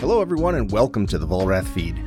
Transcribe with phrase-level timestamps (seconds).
[0.00, 2.02] Hello, everyone, and welcome to the Vollrath Feed.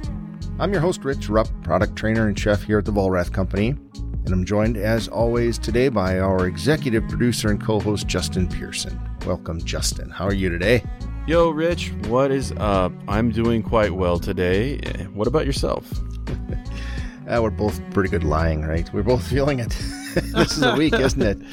[0.57, 4.29] I'm your host, Rich Rupp, product trainer and chef here at the Vollrath Company, and
[4.29, 8.99] I'm joined, as always, today by our executive producer and co host, Justin Pearson.
[9.27, 10.09] Welcome, Justin.
[10.09, 10.81] How are you today?
[11.27, 12.91] Yo, Rich, what is up?
[13.07, 14.79] I'm doing quite well today.
[15.13, 15.87] What about yourself?
[17.27, 18.91] uh, we're both pretty good lying, right?
[18.91, 19.69] We're both feeling it.
[20.15, 21.37] this is a week, isn't it?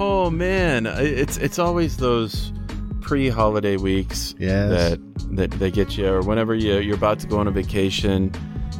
[0.00, 2.52] Oh man, it's it's always those
[3.08, 4.68] pre-holiday weeks yes.
[4.68, 5.00] that
[5.34, 8.30] that that get you, or whenever you you're about to go on a vacation,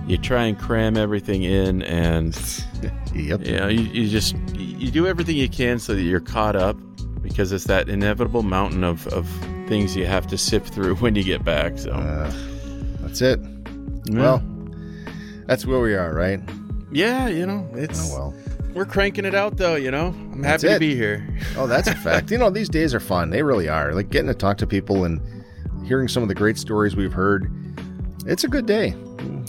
[0.06, 2.36] you try and cram everything in, and
[3.14, 3.40] yep.
[3.46, 6.76] you know you, you just you do everything you can so that you're caught up
[7.22, 9.26] because it's that inevitable mountain of of
[9.66, 11.78] things you have to sift through when you get back.
[11.78, 12.30] So uh,
[13.00, 13.40] that's it.
[14.10, 14.20] Yeah.
[14.20, 14.42] Well,
[15.46, 16.40] that's where we are, right?
[16.92, 18.12] Yeah, you know it's.
[18.12, 18.34] Oh well.
[18.74, 20.08] We're cranking it out though, you know.
[20.08, 20.74] I'm That's happy it.
[20.74, 21.38] to be here.
[21.56, 22.30] oh, that's a fact.
[22.30, 23.30] You know, these days are fun.
[23.30, 23.92] They really are.
[23.92, 25.20] Like getting to talk to people and
[25.84, 27.50] hearing some of the great stories we've heard.
[28.26, 28.94] It's a good day.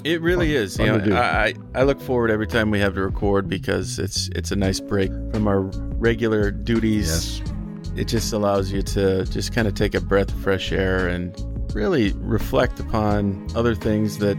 [0.04, 0.78] It really fun, is.
[0.78, 4.30] Fun you know, I, I look forward every time we have to record because it's
[4.30, 7.40] it's a nice break from our regular duties.
[7.40, 7.54] Yes.
[7.96, 11.36] It just allows you to just kind of take a breath of fresh air and
[11.76, 14.38] really reflect upon other things that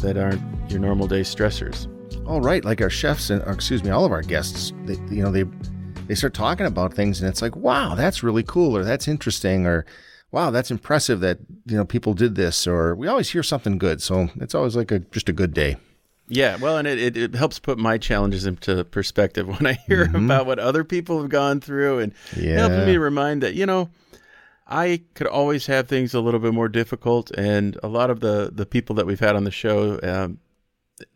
[0.00, 1.88] that aren't your normal day stressors
[2.28, 5.22] all right, like our chefs and or excuse me, all of our guests, they, you
[5.22, 5.44] know, they
[6.06, 9.66] they start talking about things and it's like, wow, that's really cool or that's interesting
[9.66, 9.86] or
[10.30, 14.02] wow, that's impressive that you know people did this or we always hear something good.
[14.02, 15.76] So it's always like a just a good day.
[16.30, 20.06] Yeah, well, and it, it, it helps put my challenges into perspective when I hear
[20.06, 20.26] mm-hmm.
[20.26, 22.58] about what other people have gone through and yeah.
[22.58, 23.88] helping me remind that, you know,
[24.66, 27.30] I could always have things a little bit more difficult.
[27.30, 30.38] And a lot of the, the people that we've had on the show, um,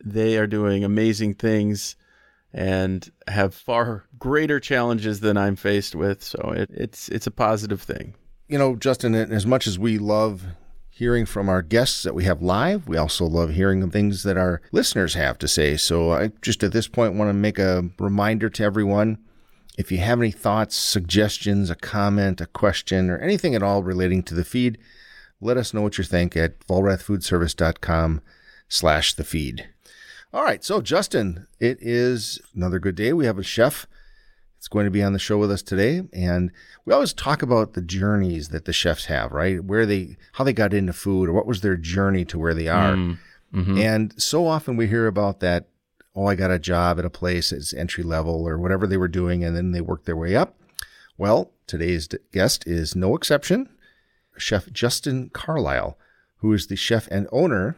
[0.03, 1.95] they are doing amazing things
[2.53, 6.23] and have far greater challenges than I'm faced with.
[6.23, 8.15] So it, it's it's a positive thing.
[8.47, 10.43] You know, Justin, as much as we love
[10.89, 14.37] hearing from our guests that we have live, we also love hearing the things that
[14.37, 15.75] our listeners have to say.
[15.75, 19.17] So I just at this point want to make a reminder to everyone.
[19.75, 24.21] If you have any thoughts, suggestions, a comment, a question, or anything at all relating
[24.23, 24.77] to the feed,
[25.41, 28.21] let us know what you think at vollrathfoodservice.com
[28.67, 29.72] slash the feed.
[30.33, 30.63] All right.
[30.63, 33.13] So, Justin, it is another good day.
[33.13, 33.85] We have a chef
[34.57, 36.01] that's going to be on the show with us today.
[36.11, 36.51] And
[36.85, 39.63] we always talk about the journeys that the chefs have, right?
[39.63, 42.67] Where they, how they got into food or what was their journey to where they
[42.67, 42.95] are.
[42.95, 43.19] Mm,
[43.53, 43.77] mm-hmm.
[43.77, 45.67] And so often we hear about that,
[46.15, 49.07] oh, I got a job at a place that's entry level or whatever they were
[49.07, 49.43] doing.
[49.43, 50.55] And then they worked their way up.
[51.15, 53.69] Well, today's guest is no exception.
[54.35, 55.95] Chef Justin Carlisle,
[56.37, 57.77] who is the chef and owner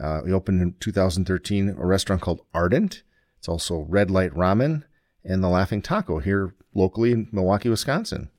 [0.00, 3.02] uh, we opened in 2013 a restaurant called Ardent.
[3.38, 4.84] It's also Red Light Ramen
[5.24, 8.30] and the Laughing Taco here locally in Milwaukee, Wisconsin.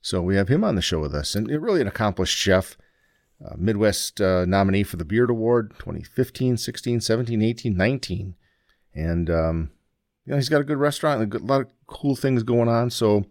[0.00, 2.76] So we have him on the show with us, and really an accomplished chef,
[3.44, 8.34] uh, Midwest uh, nominee for the Beard Award 2015, 16, 17, 18, 19.
[8.94, 9.70] And, um,
[10.24, 12.68] you know, he's got a good restaurant, a, good, a lot of cool things going
[12.68, 12.90] on.
[12.90, 13.24] So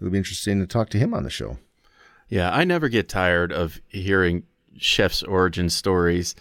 [0.00, 1.58] it'll be interesting to talk to him on the show.
[2.28, 4.44] Yeah, I never get tired of hearing
[4.76, 6.34] chefs' origin stories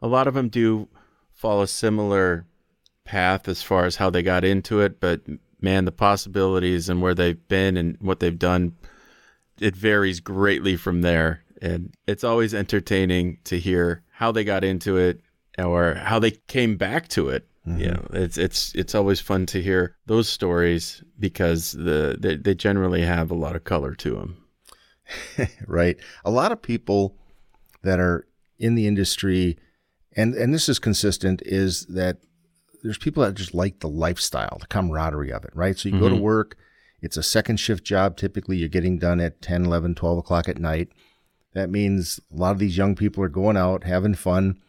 [0.00, 0.88] a lot of them do
[1.32, 2.46] follow a similar
[3.04, 5.22] path as far as how they got into it, but
[5.60, 8.76] man, the possibilities and where they've been and what they've done,
[9.60, 11.42] it varies greatly from there.
[11.60, 15.20] And it's always entertaining to hear how they got into it
[15.58, 17.48] or how they came back to it.
[17.66, 17.80] Mm-hmm.
[17.80, 22.54] You know, it's it's it's always fun to hear those stories because the they, they
[22.54, 25.48] generally have a lot of color to them.
[25.66, 25.96] right.
[26.24, 27.16] A lot of people
[27.82, 28.26] that are
[28.58, 29.58] in the industry
[30.18, 32.18] and and this is consistent is that
[32.82, 35.78] there's people that just like the lifestyle, the camaraderie of it, right?
[35.78, 36.02] So you mm-hmm.
[36.02, 36.24] go to mm-hmm.
[36.24, 36.56] work,
[37.00, 38.16] it's a second shift job.
[38.16, 40.88] Typically, you're getting done at 10, 11, 12 o'clock at night.
[41.54, 44.60] That means a lot of these young people are going out, having fun.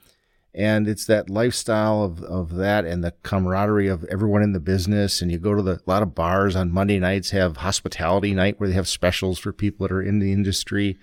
[0.54, 5.22] And it's that lifestyle of, of that and the camaraderie of everyone in the business.
[5.22, 8.60] And you go to the, a lot of bars on Monday nights have hospitality night
[8.60, 10.98] where they have specials for people that are in the industry.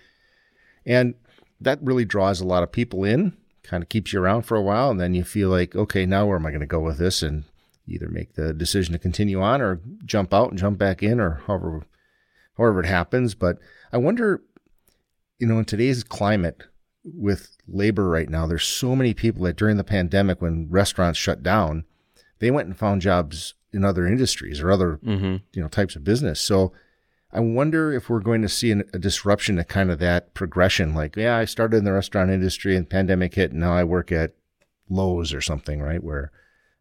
[0.85, 1.15] And
[1.61, 3.37] that really draws a lot of people in
[3.67, 4.91] kind of keeps you around for a while.
[4.91, 7.23] And then you feel like, okay, now where am I going to go with this?
[7.23, 7.45] And
[7.87, 11.43] either make the decision to continue on or jump out and jump back in or
[11.47, 11.87] however,
[12.57, 13.35] however it happens.
[13.35, 13.59] But
[13.93, 14.43] I wonder,
[15.39, 16.63] you know, in today's climate
[17.05, 21.43] with labor right now, there's so many people that during the pandemic, when restaurants shut
[21.43, 21.85] down,
[22.39, 25.37] they went and found jobs in other industries or other, mm-hmm.
[25.53, 26.41] you know, types of business.
[26.41, 26.73] So
[27.33, 30.95] I wonder if we're going to see an, a disruption to kind of that progression.
[30.95, 34.13] Like, yeah, I started in the restaurant industry and pandemic hit, and now I work
[34.13, 34.35] at
[34.89, 36.03] Lowe's or something, right?
[36.03, 36.31] Where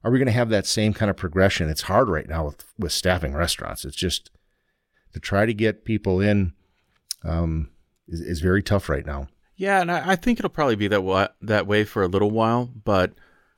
[0.04, 1.70] are we going to have that same kind of progression?
[1.70, 3.86] It's hard right now with, with staffing restaurants.
[3.86, 4.30] It's just
[5.14, 6.54] to try to get people in
[7.24, 7.72] um,
[8.08, 9.28] is, is very tough right now.
[9.56, 12.32] Yeah, and I, I think it'll probably be that wa- that way for a little
[12.32, 12.70] while.
[12.84, 13.14] But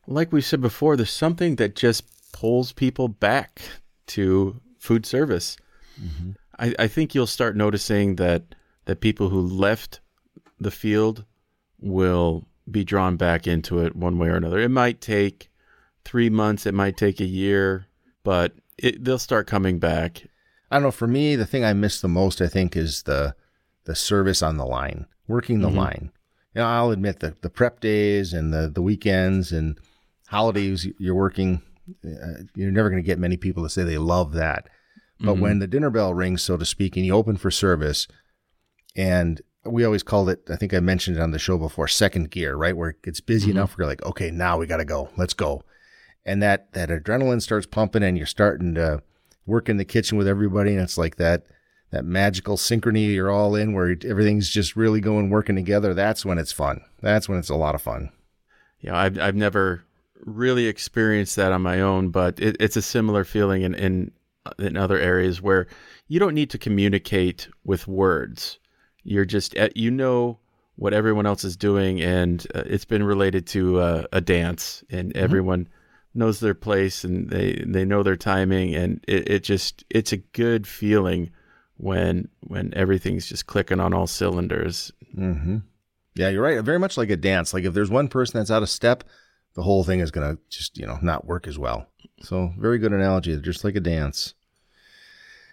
[0.06, 3.62] like we said before, there's something that just pulls people back
[4.08, 5.58] to food service.
[6.00, 6.32] Mm-hmm.
[6.60, 8.56] I, I think you'll start noticing that
[8.86, 10.00] that people who left
[10.60, 11.26] the field
[11.80, 14.60] will be drawn back into it one way or another.
[14.60, 15.50] It might take
[16.06, 17.88] three months, it might take a year,
[18.24, 20.24] but it, they'll start coming back.
[20.72, 20.92] I don't know.
[20.92, 23.36] For me, the thing I miss the most, I think, is the
[23.86, 25.78] the service on the line, working the mm-hmm.
[25.78, 26.12] line.
[26.54, 29.80] You know, I'll admit the the prep days and the the weekends and
[30.28, 31.62] holidays you're working.
[32.06, 34.68] Uh, you're never going to get many people to say they love that.
[35.20, 35.42] But mm-hmm.
[35.42, 38.08] when the dinner bell rings, so to speak, and you open for service,
[38.96, 42.32] and we always called it, I think I mentioned it on the show before, second
[42.32, 42.76] gear, right?
[42.76, 43.58] Where it gets busy mm-hmm.
[43.58, 45.10] enough, we're like, okay, now we got to go.
[45.18, 45.64] Let's go.
[46.26, 49.02] And that, that adrenaline starts pumping and you're starting to
[49.46, 50.72] work in the kitchen with everybody.
[50.72, 51.46] And it's like that,
[51.92, 55.94] that magical synchrony you're all in where everything's just really going working together.
[55.94, 56.82] That's when it's fun.
[57.02, 58.12] That's when it's a lot of fun.
[58.82, 58.98] Yeah.
[58.98, 59.84] I've, I've never
[60.26, 64.12] really experienced that on my own, but it, it's a similar feeling And, in,
[64.60, 65.68] in other areas where
[66.08, 68.60] you don't need to communicate with words
[69.08, 70.38] you're just you know
[70.76, 75.14] what everyone else is doing, and uh, it's been related to uh, a dance, and
[75.14, 75.24] mm-hmm.
[75.24, 75.68] everyone
[76.14, 80.18] knows their place and they they know their timing, and it, it just it's a
[80.18, 81.32] good feeling
[81.78, 84.92] when when everything's just clicking on all cylinders.
[85.18, 85.60] Mm-hmm.
[86.16, 86.62] Yeah, you're right.
[86.62, 87.54] Very much like a dance.
[87.54, 89.06] Like if there's one person that's out of step,
[89.54, 91.88] the whole thing is gonna just you know not work as well.
[92.22, 93.40] So very good analogy.
[93.40, 94.34] Just like a dance.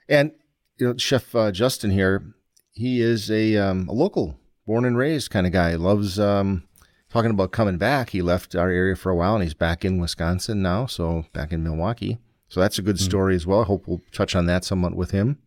[0.09, 0.33] And
[0.79, 2.35] you know, Chef uh, Justin here,
[2.73, 5.75] he is a, um, a local, born and raised kind of guy.
[5.75, 6.65] Loves um,
[7.09, 8.11] talking about coming back.
[8.11, 11.53] He left our area for a while and he's back in Wisconsin now, so back
[11.53, 12.19] in Milwaukee.
[12.49, 13.05] So that's a good mm-hmm.
[13.05, 13.63] story as well.
[13.63, 15.39] I hope we'll touch on that somewhat with him.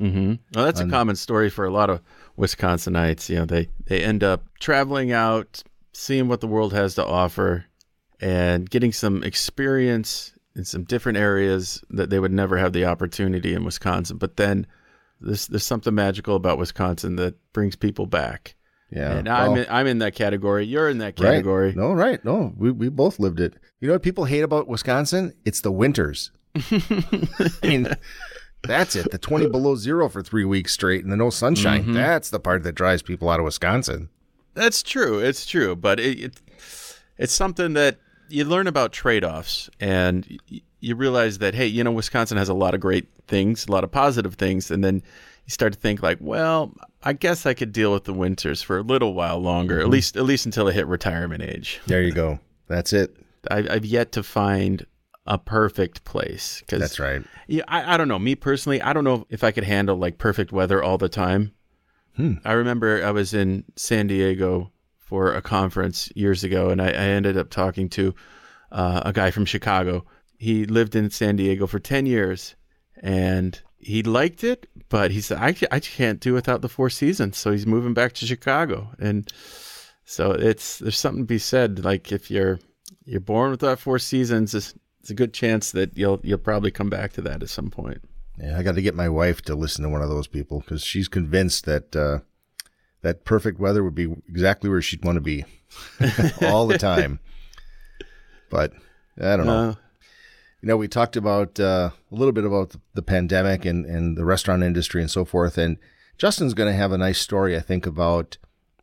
[0.00, 0.34] Mm-hmm.
[0.54, 2.00] Well, that's um, a common story for a lot of
[2.38, 3.28] Wisconsinites.
[3.28, 7.64] You know, they they end up traveling out, seeing what the world has to offer,
[8.20, 13.54] and getting some experience in some different areas that they would never have the opportunity
[13.54, 14.16] in Wisconsin.
[14.16, 14.66] But then
[15.20, 18.54] there's there's something magical about Wisconsin that brings people back.
[18.90, 20.64] Yeah, and well, I'm in, I'm in that category.
[20.64, 21.68] You're in that category.
[21.68, 21.76] Right.
[21.76, 22.24] No, right?
[22.24, 23.54] No, we we both lived it.
[23.80, 25.34] You know what people hate about Wisconsin?
[25.44, 26.30] It's the winters.
[26.54, 27.88] I mean,
[28.62, 29.10] that's it.
[29.10, 31.82] The 20 below zero for three weeks straight and the no sunshine.
[31.82, 31.92] Mm-hmm.
[31.94, 34.08] That's the part that drives people out of Wisconsin.
[34.54, 35.18] That's true.
[35.18, 36.40] It's true, but it, it
[37.18, 40.40] it's something that you learn about trade offs, and
[40.80, 43.84] you realize that hey, you know, Wisconsin has a lot of great things, a lot
[43.84, 47.72] of positive things, and then you start to think like, well, I guess I could
[47.72, 49.84] deal with the winters for a little while longer, mm-hmm.
[49.84, 51.80] at least at least until I hit retirement age.
[51.86, 52.40] There you go.
[52.68, 53.16] That's it.
[53.50, 54.84] I, I've yet to find
[55.26, 56.62] a perfect place.
[56.68, 57.22] Cause, That's right.
[57.46, 58.18] Yeah, I, I don't know.
[58.18, 61.52] Me personally, I don't know if I could handle like perfect weather all the time.
[62.16, 62.34] Hmm.
[62.44, 64.70] I remember I was in San Diego
[65.06, 68.14] for a conference years ago, and I, I ended up talking to
[68.70, 70.04] uh, a guy from Chicago
[70.38, 72.54] he lived in San Diego for 10 years
[73.02, 77.36] and he liked it, but he said, I, I can't do without the four seasons.
[77.36, 78.90] So he's moving back to Chicago.
[78.98, 79.30] And
[80.04, 81.84] so it's, there's something to be said.
[81.84, 82.58] Like if you're,
[83.04, 86.90] you're born without four seasons, it's, it's a good chance that you'll, you'll probably come
[86.90, 88.02] back to that at some point.
[88.38, 88.58] Yeah.
[88.58, 91.08] I got to get my wife to listen to one of those people because she's
[91.08, 92.18] convinced that, uh,
[93.06, 95.44] that perfect weather would be exactly where she'd want to be
[96.42, 97.20] all the time.
[98.50, 98.72] But
[99.16, 99.70] I don't know.
[99.70, 99.74] Uh,
[100.60, 104.24] you know, we talked about uh, a little bit about the pandemic and, and the
[104.24, 105.56] restaurant industry and so forth.
[105.56, 105.78] And
[106.18, 108.38] Justin's going to have a nice story, I think, about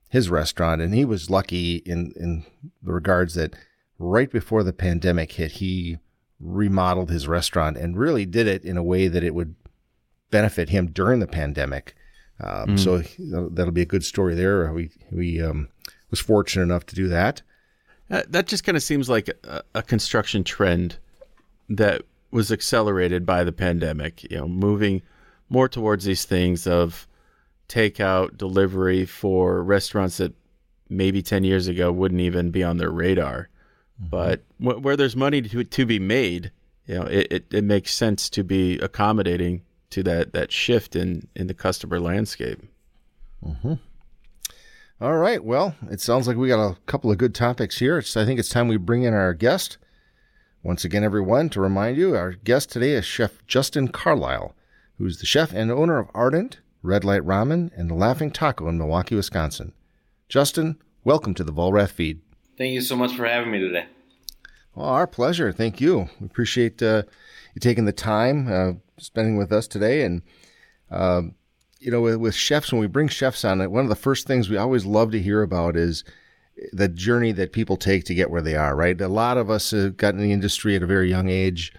[0.09, 0.81] his restaurant.
[0.81, 2.45] And he was lucky in, in
[2.81, 3.53] the regards that
[3.99, 5.97] right before the pandemic hit, he
[6.39, 9.55] remodeled his restaurant and really did it in a way that it would
[10.31, 11.93] benefit him during the pandemic.
[12.43, 12.79] Um, mm.
[12.79, 13.01] So
[13.51, 14.71] that'll be a good story there.
[14.73, 15.69] We, we um,
[16.09, 17.41] was fortunate enough to do that.
[18.11, 20.97] Uh, that just kind of seems like a, a construction trend
[21.69, 25.01] that was accelerated by the pandemic, you know, moving
[25.49, 27.07] more towards these things of
[27.69, 30.33] takeout, delivery for restaurants that
[30.89, 33.49] maybe 10 years ago wouldn't even be on their radar.
[34.01, 34.09] Mm-hmm.
[34.09, 36.51] But w- where there's money to, to be made,
[36.87, 39.61] you know, it, it, it, makes sense to be accommodating
[39.93, 42.59] to that, that shift in, in the customer landscape.
[43.45, 43.73] Mm-hmm.
[45.01, 45.43] All right.
[45.43, 47.97] Well, it sounds like we got a couple of good topics here.
[47.97, 49.77] It's, I think it's time we bring in our guest.
[50.63, 54.55] Once again, everyone, to remind you, our guest today is Chef Justin Carlisle,
[54.97, 58.77] who's the chef and owner of Ardent, Red Light Ramen, and the Laughing Taco in
[58.77, 59.73] Milwaukee, Wisconsin.
[60.29, 62.21] Justin, welcome to the Vollrath feed.
[62.57, 63.87] Thank you so much for having me today.
[64.73, 65.51] Well, our pleasure.
[65.51, 66.07] Thank you.
[66.21, 67.03] We appreciate uh,
[67.53, 70.03] you taking the time, uh, spending with us today.
[70.03, 70.21] And,
[70.91, 71.23] uh,
[71.79, 74.27] you know, with, with chefs, when we bring chefs on it, one of the first
[74.27, 76.03] things we always love to hear about is
[76.71, 78.99] the journey that people take to get where they are, right?
[79.01, 81.73] A lot of us have got in the industry at a very young age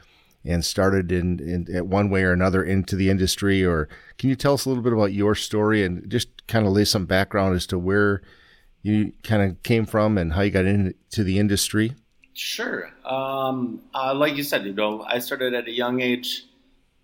[0.44, 3.64] and started in, in, in one way or another into the industry.
[3.64, 3.88] Or
[4.18, 6.84] can you tell us a little bit about your story and just kind of lay
[6.84, 8.20] some background as to where
[8.82, 11.94] you kind of came from and how you got into the industry?
[12.34, 12.90] Sure.
[13.04, 16.44] Um, uh, like you said, you know, I started at a young age,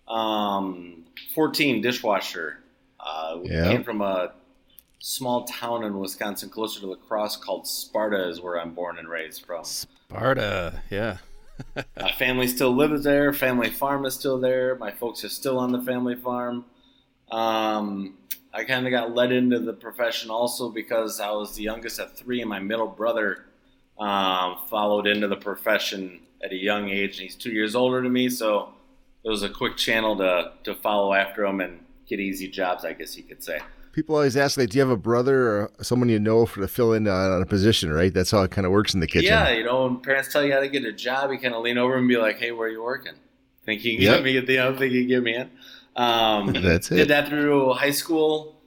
[0.07, 2.59] um, 14 dishwasher.
[2.99, 3.71] Uh, we yeah.
[3.71, 4.33] came from a
[4.99, 9.07] small town in Wisconsin closer to La Crosse called Sparta is where I'm born and
[9.07, 9.63] raised from.
[9.63, 11.17] Sparta, yeah.
[11.97, 13.31] My family still lives there.
[13.33, 14.75] Family farm is still there.
[14.75, 16.65] My folks are still on the family farm.
[17.31, 18.17] Um,
[18.53, 22.13] I kind of got led into the profession also because I was the youngest of
[22.13, 23.45] three, and my middle brother
[24.01, 28.11] um, followed into the profession at a young age, and he's two years older than
[28.11, 28.29] me.
[28.29, 28.73] So
[29.23, 32.93] it was a quick channel to to follow after him and get easy jobs, I
[32.93, 33.59] guess you could say
[33.91, 36.67] people always ask, like, do you have a brother or someone you know for to
[36.67, 38.13] fill in on, a position, right?
[38.13, 39.27] That's how it kind of works in the kitchen.
[39.27, 41.61] Yeah, you know, when parents tell you how to get a job, you kind of
[41.61, 43.13] lean over and be like, hey, where are you working?
[43.65, 44.15] Think you can yep.
[44.17, 44.39] get me?
[44.39, 45.49] The, you think you can get me in?
[45.95, 46.95] Um, That's it.
[46.95, 48.60] Did that through high school.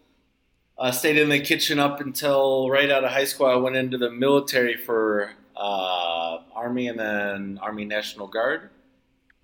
[0.76, 3.46] Uh, stayed in the kitchen up until right out of high school.
[3.46, 8.70] I went into the military for uh, Army and then Army National Guard.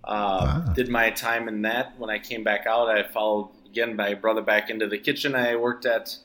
[0.02, 0.08] Uh,
[0.66, 0.72] ah.
[0.74, 1.98] Did my time in that.
[1.98, 5.34] When I came back out, I followed again my brother back into the kitchen.
[5.34, 6.16] I worked at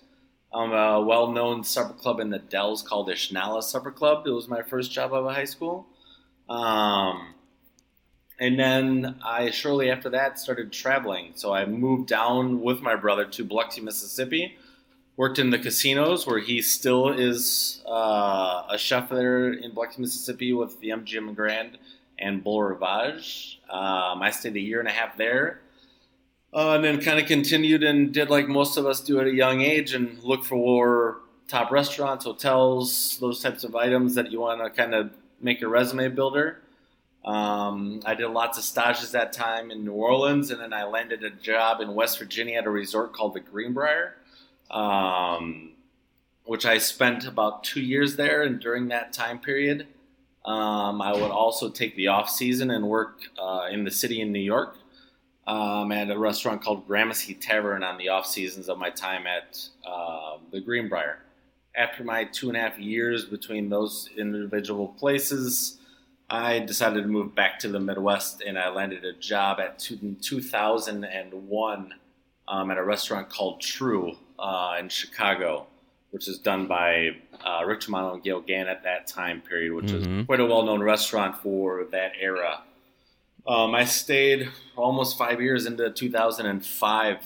[0.54, 4.26] um, a well-known supper club in the Dells called Ishnala Supper Club.
[4.26, 5.86] It was my first job out of high school.
[6.50, 7.36] Um,
[8.40, 11.34] and then I shortly after that started traveling.
[11.36, 14.58] So I moved down with my brother to Biloxi, Mississippi.
[15.18, 20.52] Worked in the casinos where he still is uh, a chef there in Biloxi, Mississippi
[20.52, 21.78] with the MGM Grand
[22.20, 23.62] and Beau Rivage.
[23.70, 25.62] Um, I stayed a year and a half there
[26.56, 29.34] uh, and then kind of continued and did like most of us do at a
[29.34, 31.20] young age and look for
[31.50, 35.68] top restaurants, hotels, those types of items that you want to kind of make a
[35.68, 36.62] resume builder.
[37.26, 41.24] Um, I did lots of stages that time in New Orleans, and then I landed
[41.24, 44.16] a job in West Virginia at a resort called the Greenbrier,
[44.72, 45.72] um,
[46.46, 48.44] which I spent about two years there.
[48.44, 49.88] And during that time period,
[50.46, 54.32] um, I would also take the off season and work uh, in the city in
[54.32, 54.78] New York
[55.48, 59.60] um, at a restaurant called Gramercy Tavern on the off seasons of my time at
[59.86, 61.20] uh, the Greenbrier.
[61.76, 65.78] After my two and a half years between those individual places,
[66.30, 70.16] I decided to move back to the Midwest and I landed a job at two,
[70.22, 71.94] 2001
[72.48, 75.68] um, at a restaurant called Tru uh, in Chicago,
[76.12, 77.12] which is done by
[77.44, 80.20] uh, Rick Tramonto and Gale Gand at that time period, which mm-hmm.
[80.22, 82.62] is quite a well known restaurant for that era.
[83.48, 87.18] Um, I stayed almost five years into 2005.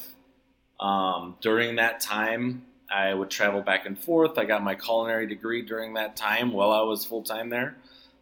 [0.80, 4.38] Um, during that time, I would travel back and forth.
[4.38, 7.76] I got my culinary degree during that time while I was full time there.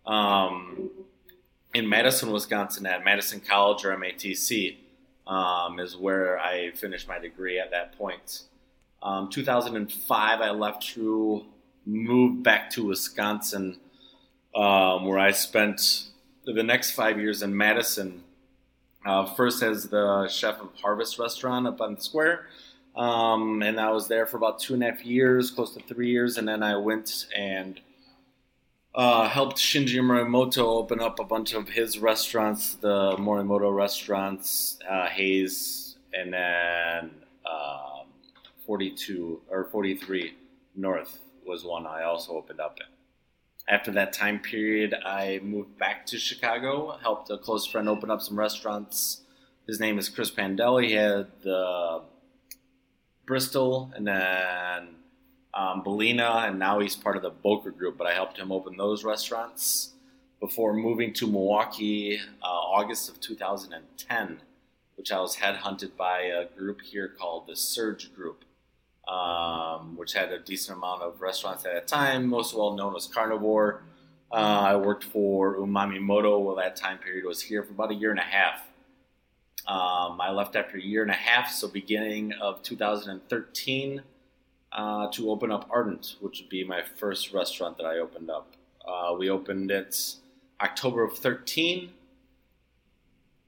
[0.05, 0.89] Um,
[1.73, 4.77] in Madison, Wisconsin, at Madison College or MATC,
[5.27, 8.43] um, is where I finished my degree at that point.
[9.03, 11.45] Um, 2005, I left Tru,
[11.85, 13.77] moved back to Wisconsin,
[14.55, 16.05] um, where I spent
[16.45, 18.23] the next five years in Madison.
[19.05, 22.47] Uh, first as the chef of Harvest Restaurant up on the square.
[22.95, 26.09] Um, and I was there for about two and a half years, close to three
[26.09, 26.37] years.
[26.37, 27.79] And then I went and
[28.97, 35.07] uh, helped Shinji Muramoto open up a bunch of his restaurants, the Muramoto restaurants, uh,
[35.07, 37.11] Haze, and then
[37.45, 38.07] um,
[38.65, 40.33] 42 or 43
[40.75, 42.79] North was one I also opened up.
[43.69, 48.21] After that time period, I moved back to Chicago, helped a close friend open up
[48.21, 49.21] some restaurants.
[49.67, 50.83] His name is Chris Pandel.
[50.83, 52.01] He had the
[53.27, 54.87] Bristol and then
[55.57, 57.97] um, Balena, and now he's part of the Boka Group.
[57.97, 59.93] But I helped him open those restaurants
[60.39, 64.39] before moving to Milwaukee, uh, August of 2010,
[64.95, 68.45] which I was headhunted by a group here called the SURG Group
[69.07, 73.07] um, which had a decent amount of restaurants at that time, most well known as
[73.07, 73.81] Carnevor.
[74.31, 77.95] Uh, I worked for Umami Moto while that time period was here for about a
[77.95, 78.59] year and a half.
[79.65, 84.01] Um, I left after a year and a half, so beginning of 2013,
[84.71, 88.53] uh, to open up Ardent, which would be my first restaurant that I opened up.
[88.85, 90.15] Uh, we opened it
[90.61, 91.91] October of 13.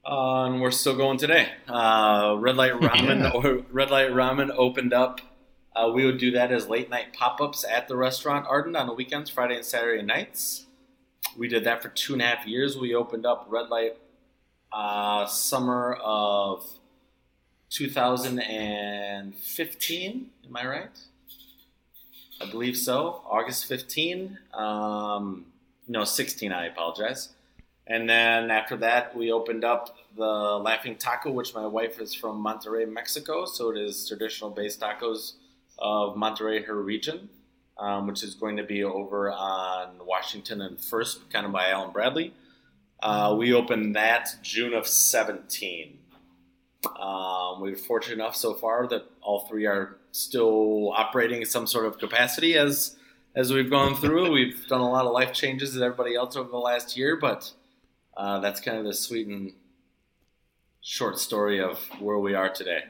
[0.04, 1.48] Uh, and we're still going today.
[1.68, 3.30] Uh, Red Light Ramen yeah.
[3.30, 5.20] or Red Light Ramen opened up
[5.74, 8.86] uh, we would do that as late night pop ups at the restaurant Ardent on
[8.86, 10.66] the weekends, Friday and Saturday nights.
[11.36, 12.76] We did that for two and a half years.
[12.76, 13.96] We opened up Red Light
[14.72, 16.66] uh, summer of
[17.70, 20.30] 2015.
[20.44, 20.98] Am I right?
[22.40, 23.22] I believe so.
[23.28, 24.38] August 15.
[24.54, 25.46] Um,
[25.88, 26.52] no, 16.
[26.52, 27.30] I apologize.
[27.86, 32.42] And then after that, we opened up the Laughing Taco, which my wife is from
[32.42, 33.44] Monterrey, Mexico.
[33.44, 35.34] So it is traditional based tacos
[35.78, 37.28] of Monterrey, her region,
[37.78, 42.32] um, which is going to be over on Washington and First, kind of by Allen-Bradley.
[43.02, 45.98] Uh, we opened that June of 17.
[46.84, 51.86] Um, we're fortunate enough so far that all three are still operating in some sort
[51.86, 52.96] of capacity as
[53.34, 54.30] as we've gone through.
[54.32, 57.52] we've done a lot of life changes as everybody else over the last year, but
[58.16, 59.52] uh, that's kind of the sweet and
[60.80, 62.84] short story of where we are today.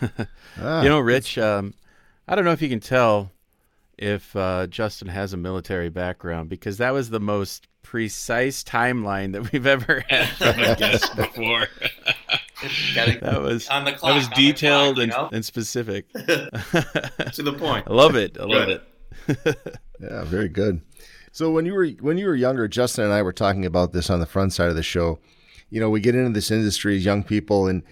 [0.60, 1.74] ah, you know, Rich, um,
[2.26, 3.32] I don't know if you can tell
[3.96, 9.52] if uh, Justin has a military background because that was the most precise timeline that
[9.52, 11.66] we've ever had from a guest before.
[12.94, 15.28] that was on the clock, that was detailed clock, and, know?
[15.32, 17.86] and specific to the point.
[17.88, 18.36] I love it.
[18.38, 18.80] I love good.
[19.28, 19.78] it.
[20.00, 20.80] yeah, very good.
[21.32, 24.10] So when you were when you were younger, Justin and I were talking about this
[24.10, 25.18] on the front side of the show.
[25.70, 27.82] You know, we get into this industry as young people, and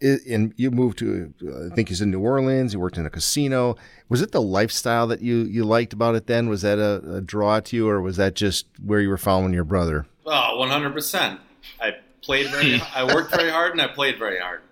[0.00, 1.32] and you moved to
[1.70, 2.74] I think he's in New Orleans.
[2.74, 3.76] You worked in a casino.
[4.08, 6.48] Was it the lifestyle that you you liked about it then?
[6.48, 9.52] Was that a, a draw to you, or was that just where you were following
[9.52, 10.06] your brother?
[10.26, 11.40] Oh, one hundred percent.
[11.80, 12.80] I played very.
[12.94, 14.62] I worked very hard, and I played very hard.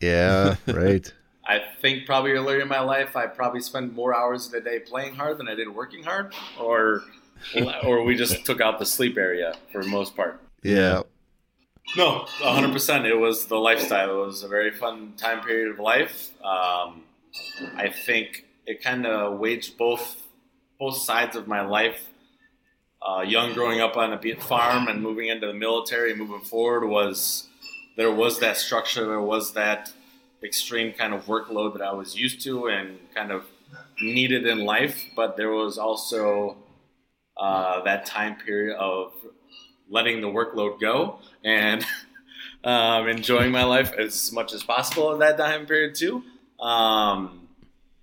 [0.00, 1.10] Yeah, right.
[1.48, 4.80] I think probably earlier in my life, I probably spent more hours of the day
[4.80, 7.02] playing hard than I did working hard, or
[7.84, 10.40] or we just took out the sleep area for the most part.
[10.62, 11.02] Yeah.
[11.96, 13.04] No, 100%.
[13.04, 14.22] It was the lifestyle.
[14.22, 16.30] It was a very fun time period of life.
[16.42, 17.02] Um,
[17.76, 20.22] I think it kind of waged both
[20.78, 22.08] both sides of my life.
[23.06, 27.48] Uh, young, growing up on a farm, and moving into the military, moving forward was
[27.96, 29.06] there was that structure.
[29.06, 29.92] There was that
[30.42, 33.44] extreme kind of workload that I was used to and kind of
[34.00, 35.04] needed in life.
[35.14, 36.56] But there was also
[37.36, 39.12] uh, that time period of
[39.88, 41.84] letting the workload go and
[42.64, 46.22] um, enjoying my life as much as possible in that time period too.
[46.60, 47.48] Um,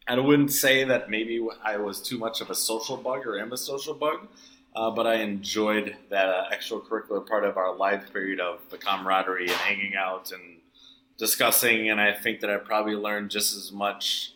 [0.08, 3.54] I wouldn't say that maybe I was too much of a social bug or am
[3.54, 4.28] a social bug,
[4.76, 9.48] uh, but I enjoyed that uh, extracurricular part of our life period of the camaraderie
[9.48, 10.60] and hanging out and
[11.18, 11.90] discussing.
[11.90, 14.34] And I think that I probably learned just as much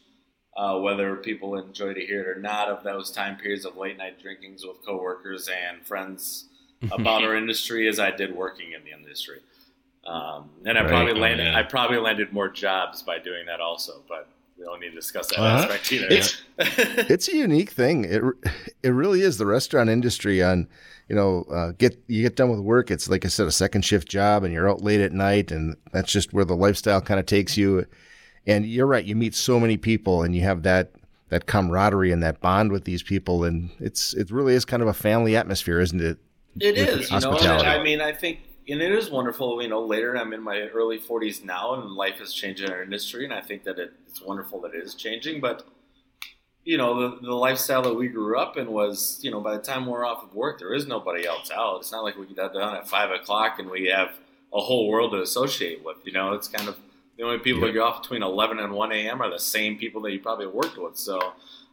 [0.55, 3.97] uh, whether people enjoy to hear it or not, of those time periods of late
[3.97, 6.45] night drinkings with coworkers and friends
[6.91, 9.39] about our industry as I did working in the industry.
[10.05, 10.89] Um, and I right.
[10.89, 14.89] probably landed, I probably landed more jobs by doing that also, but we don't need
[14.89, 15.63] to discuss that uh-huh.
[15.63, 16.07] aspect either.
[16.09, 18.05] It's, it's a unique thing.
[18.05, 18.23] It,
[18.83, 20.67] it really is the restaurant industry on,
[21.07, 22.91] you know, uh, get, you get done with work.
[22.91, 25.75] It's like I said, a second shift job and you're out late at night and
[25.91, 27.85] that's just where the lifestyle kind of takes you
[28.47, 29.03] and you're right.
[29.05, 30.91] You meet so many people, and you have that
[31.29, 34.87] that camaraderie and that bond with these people, and it's it really is kind of
[34.87, 36.17] a family atmosphere, isn't it?
[36.59, 37.11] It is.
[37.11, 39.61] You know, I mean, I think, and it is wonderful.
[39.61, 42.83] You know, later I'm in my early 40s now, and life has changed in our
[42.83, 45.41] industry, and I think that it, it's wonderful that it is changing.
[45.41, 45.65] But
[46.67, 49.63] you know, the, the lifestyle that we grew up in was, you know, by the
[49.63, 51.77] time we're off of work, there is nobody else out.
[51.79, 54.09] It's not like we get done at five o'clock and we have
[54.53, 55.95] a whole world to associate with.
[56.03, 56.77] You know, it's kind of
[57.17, 59.21] the only people that get off between 11 and 1 a.m.
[59.21, 60.97] are the same people that you probably worked with.
[60.97, 61.17] So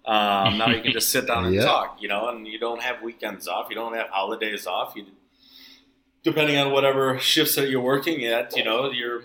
[0.04, 3.02] um, now you can just sit down and talk, you know, and you don't have
[3.02, 3.66] weekends off.
[3.70, 4.94] You don't have holidays off.
[4.94, 5.06] You,
[6.24, 9.24] depending on whatever shifts that you're working at, you know, you're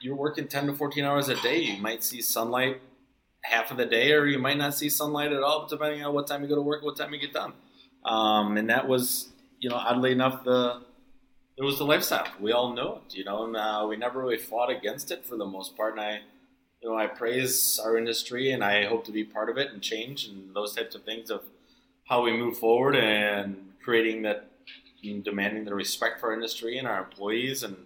[0.00, 1.60] you're working 10 to 14 hours a day.
[1.60, 2.80] You might see sunlight
[3.42, 6.26] half of the day, or you might not see sunlight at all, depending on what
[6.26, 7.52] time you go to work, what time you get done.
[8.04, 10.82] Um, and that was, you know, oddly enough, the
[11.56, 12.26] it was the lifestyle.
[12.40, 15.36] We all know it, you know, and uh, we never really fought against it for
[15.36, 15.92] the most part.
[15.92, 16.20] And I,
[16.82, 19.80] you know, I praise our industry, and I hope to be part of it and
[19.80, 21.42] change and those types of things of
[22.08, 24.50] how we move forward and creating that,
[25.12, 27.76] and demanding the respect for our industry and our employees and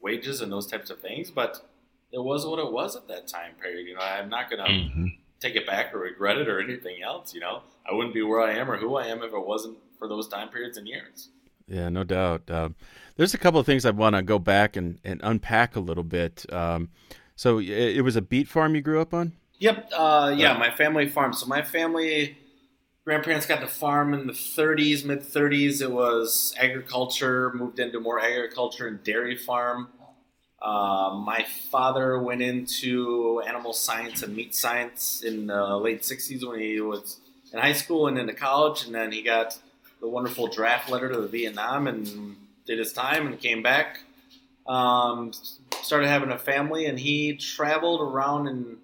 [0.00, 1.30] wages and those types of things.
[1.30, 1.68] But
[2.12, 3.86] it was what it was at that time period.
[3.86, 5.06] You know, I'm not gonna mm-hmm.
[5.40, 7.34] take it back or regret it or anything else.
[7.34, 9.78] You know, I wouldn't be where I am or who I am if it wasn't
[9.98, 11.28] for those time periods and years.
[11.68, 12.48] Yeah, no doubt.
[12.50, 12.76] Um,
[13.16, 16.04] there's a couple of things I want to go back and, and unpack a little
[16.04, 16.46] bit.
[16.52, 16.90] Um,
[17.34, 19.32] so it, it, was a beet farm you grew up on?
[19.58, 19.90] Yep.
[19.92, 21.32] Uh, yeah, my family farm.
[21.32, 22.38] So my family
[23.06, 25.80] grandparents got the farm in the 30s, mid 30s.
[25.80, 29.88] It was agriculture, moved into more agriculture and dairy farm.
[30.60, 36.58] Uh, my father went into animal science and meat science in the late 60s when
[36.58, 37.20] he was
[37.52, 39.56] in high school and into college, and then he got
[40.00, 44.00] the wonderful draft letter to Vietnam and did his time and came back.
[44.66, 45.32] Um,
[45.82, 48.78] started having a family, and he traveled around and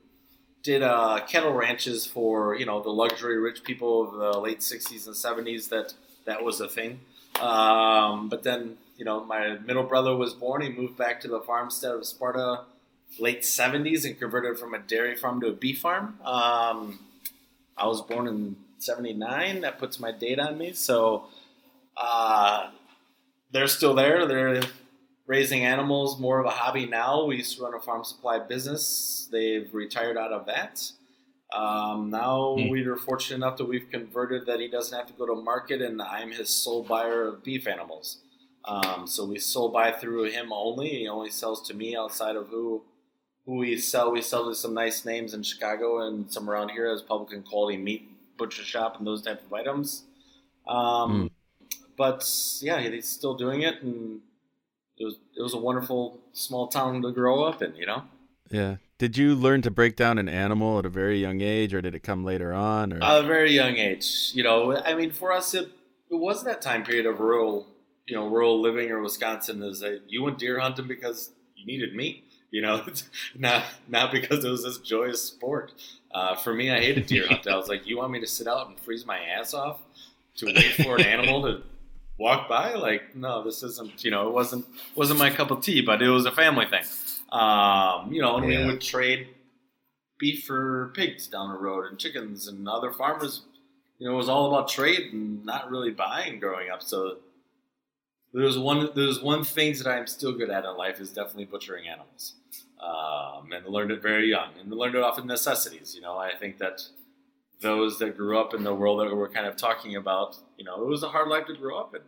[0.63, 5.07] did uh, cattle ranches for you know the luxury rich people of the late '60s
[5.07, 5.69] and '70s.
[5.69, 5.95] That
[6.25, 7.01] that was a thing.
[7.41, 10.63] Um, but then you know my middle brother was born.
[10.63, 12.63] He moved back to the farmstead of Sparta
[13.19, 16.19] late '70s and converted from a dairy farm to a beef farm.
[16.25, 17.01] Um,
[17.77, 19.63] I was born in '79.
[19.63, 20.73] That puts my date on me.
[20.73, 21.25] So
[21.97, 22.71] uh,
[23.51, 24.27] they're still there.
[24.27, 24.63] They're
[25.33, 27.25] raising animals more of a hobby now.
[27.25, 29.29] We used to run a farm supply business.
[29.35, 30.75] They've retired out of that.
[31.61, 32.69] Um, now Hmm.
[32.69, 35.81] we are fortunate enough that we've converted that he doesn't have to go to market,
[35.87, 38.07] and I'm his sole buyer of beef animals.
[38.73, 40.89] Um, so we sole buy through him only.
[41.01, 42.65] He only sells to me outside of who
[43.45, 44.13] who we sell.
[44.13, 47.77] We sell to some nice names in Chicago and some around here as Publican Quality
[47.87, 48.03] Meat
[48.39, 50.05] Butcher Shop and those type of items.
[50.77, 51.13] Um,
[51.97, 52.21] But
[52.69, 54.21] yeah, he's still doing it, and
[55.03, 57.75] it was it was a wonderful small town to grow up in.
[57.75, 58.05] You know.
[58.51, 58.77] Yeah.
[58.99, 61.95] Did you learn to break down an animal at a very young age, or did
[61.95, 62.93] it come later on?
[62.93, 64.77] Or At a very young age, you know.
[64.77, 65.71] I mean, for us, it,
[66.09, 67.67] it was that time period of rural,
[68.07, 69.63] you know, rural living or Wisconsin.
[69.65, 72.85] Is that you went deer hunting because you needed meat, you know,
[73.37, 75.73] not not because it was this joyous sport.
[76.15, 77.53] Uh, for me, I hated deer hunting.
[77.53, 79.81] I was like, you want me to sit out and freeze my ass off
[80.37, 81.63] to wait for an animal to
[82.23, 82.75] walk by?
[82.75, 84.05] Like, no, this isn't.
[84.05, 85.81] You know, it wasn't wasn't my cup of tea.
[85.83, 86.85] But it was a family thing.
[87.31, 88.61] Um, you know, and Yeah.
[88.61, 89.29] we would trade
[90.19, 93.43] beef for pigs down the road and chickens and other farmers.
[93.99, 96.83] You know, it was all about trade and not really buying growing up.
[96.83, 97.19] So
[98.33, 101.87] there's one there's one thing that I'm still good at in life is definitely butchering
[101.89, 102.35] animals.
[102.81, 105.95] Um, and learned it very young and learned it off of necessities.
[105.95, 106.83] You know, I think that
[107.61, 110.83] those that grew up in the world that we're kind of talking about, you know,
[110.83, 112.01] it was a hard life to grow up in.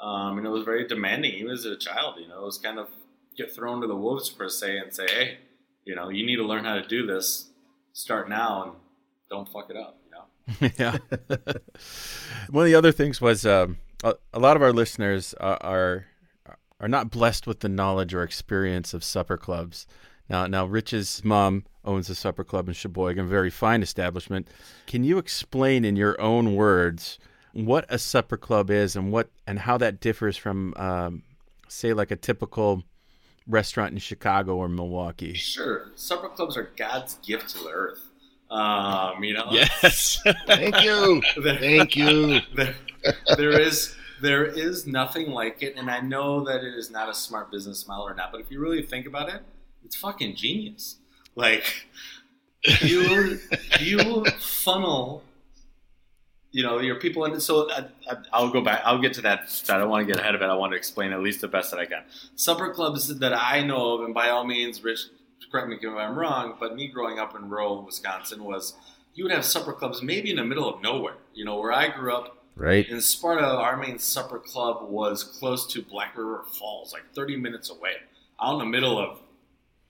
[0.00, 2.16] Um, and it was very demanding, even as a child.
[2.20, 2.88] You know, it was kind of
[3.36, 5.38] get thrown to the wolves per se and say, hey,
[5.84, 7.50] you know, you need to learn how to do this.
[7.92, 8.72] Start now and
[9.30, 9.98] don't fuck it up.
[10.04, 10.70] You know.
[10.78, 10.98] yeah.
[12.50, 16.06] One of the other things was um, a, a lot of our listeners are, are
[16.80, 19.86] are not blessed with the knowledge or experience of supper clubs.
[20.28, 24.48] Now, now Rich's mom owns a supper club in Sheboygan, very fine establishment.
[24.86, 27.18] Can you explain in your own words
[27.64, 31.22] what a supper club is and what and how that differs from, um,
[31.68, 32.82] say, like a typical
[33.46, 35.34] restaurant in Chicago or Milwaukee?
[35.34, 38.08] Sure, supper clubs are God's gift to the earth.
[38.50, 39.48] Um, you know.
[39.50, 40.20] Yes.
[40.46, 41.22] Thank you.
[41.42, 42.40] Thank you.
[42.54, 42.76] there,
[43.36, 47.14] there is there is nothing like it, and I know that it is not a
[47.14, 48.32] smart business model or not.
[48.32, 49.42] But if you really think about it,
[49.84, 50.96] it's fucking genius.
[51.34, 51.86] Like
[52.80, 53.38] you
[53.80, 55.22] you funnel,
[56.56, 58.80] you know, your people And So I, I, I'll go back.
[58.82, 59.62] I'll get to that.
[59.68, 60.46] I don't want to get ahead of it.
[60.46, 62.02] I want to explain at least the best that I can.
[62.34, 65.00] Supper clubs that I know of, and by all means, Rich,
[65.52, 68.72] correct me if I'm wrong, but me growing up in rural Wisconsin was
[69.14, 71.16] you would have supper clubs maybe in the middle of nowhere.
[71.34, 72.88] You know, where I grew up Right.
[72.88, 77.68] in Sparta, our main supper club was close to Black River Falls, like 30 minutes
[77.68, 77.96] away,
[78.42, 79.18] out in the middle of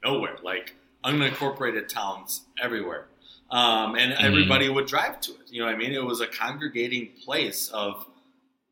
[0.05, 0.74] nowhere, like
[1.05, 3.07] unincorporated towns everywhere.
[3.50, 5.50] Um, and everybody would drive to it.
[5.50, 5.92] You know what I mean?
[5.92, 8.06] It was a congregating place of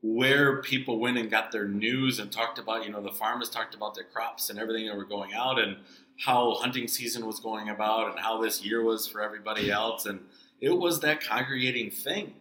[0.02, 3.74] where people went and got their news and talked about, you know, the farmers talked
[3.74, 5.76] about their crops and everything that were going out and
[6.18, 10.06] how hunting season was going about and how this year was for everybody else.
[10.06, 10.20] And
[10.60, 12.34] it was that congregating thing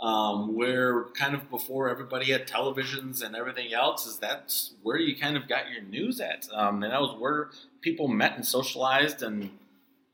[0.00, 5.16] um, where kind of before everybody had televisions and everything else is that's where you
[5.16, 7.50] kind of got your news at um, and that was where
[7.82, 9.50] people met and socialized and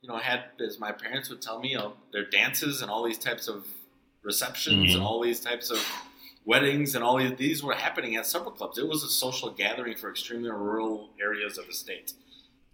[0.06, 3.04] you know had as my parents would tell me you know their dances and all
[3.04, 3.66] these types of
[4.22, 5.78] receptions and all these types of
[6.44, 9.96] weddings and all these, these were happening at supper clubs it was a social gathering
[9.96, 12.12] for extremely rural areas of the state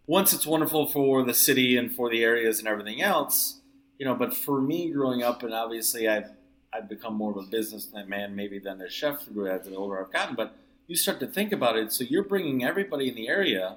[0.07, 3.61] once it's wonderful for the city and for the areas and everything else
[3.99, 6.31] you know but for me growing up and obviously i've
[6.73, 10.35] I've become more of a businessman maybe than a chef as the older I've gotten.
[10.35, 11.93] But you start to think about it.
[11.93, 13.77] So you're bringing everybody in the area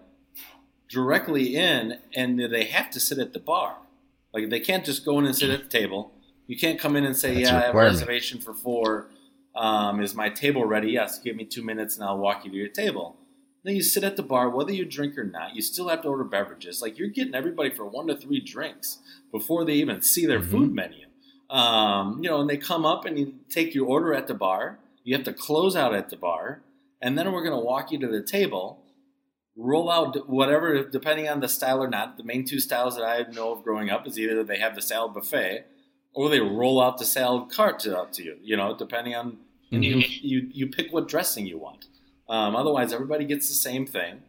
[0.95, 3.75] directly in, and they have to sit at the bar.
[4.33, 6.11] Like they can't just go in and sit at the table.
[6.47, 9.09] You can't come in and say, That's "Yeah, I have a reservation for four.
[9.55, 10.91] Um, is my table ready?
[10.91, 11.19] Yes.
[11.19, 13.17] Give me two minutes, and I'll walk you to your table."
[13.63, 15.55] Then you sit at the bar, whether you drink or not.
[15.55, 16.81] You still have to order beverages.
[16.83, 18.99] Like you're getting everybody for one to three drinks
[19.31, 20.51] before they even see their Mhm.
[20.51, 21.05] food menu.
[21.49, 24.79] Um, you know, and they come up and you take your order at the bar.
[25.03, 26.61] You have to close out at the bar,
[27.01, 28.83] and then we're going to walk you to the table.
[29.57, 32.17] Roll out whatever, depending on the style or not.
[32.17, 34.81] The main two styles that I know of growing up is either they have the
[34.81, 35.65] salad buffet,
[36.13, 38.37] or they roll out the salad cart to, out to you.
[38.41, 39.37] You know, depending on
[39.71, 41.85] and you, you you pick what dressing you want.
[42.29, 44.21] Um, otherwise, everybody gets the same thing.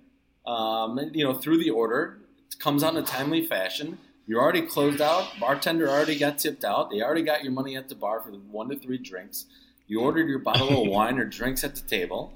[0.47, 2.19] um, and, you know, through the order.
[2.53, 3.99] It comes out in a timely fashion.
[4.27, 5.29] You're already closed out.
[5.41, 6.91] Bartender already got tipped out.
[6.91, 9.47] They already got your money at the bar for the one to three drinks.
[9.89, 12.33] You ordered your bottle of wine or drinks at the table.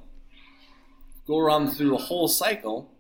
[1.27, 2.91] Go around through the whole cycle.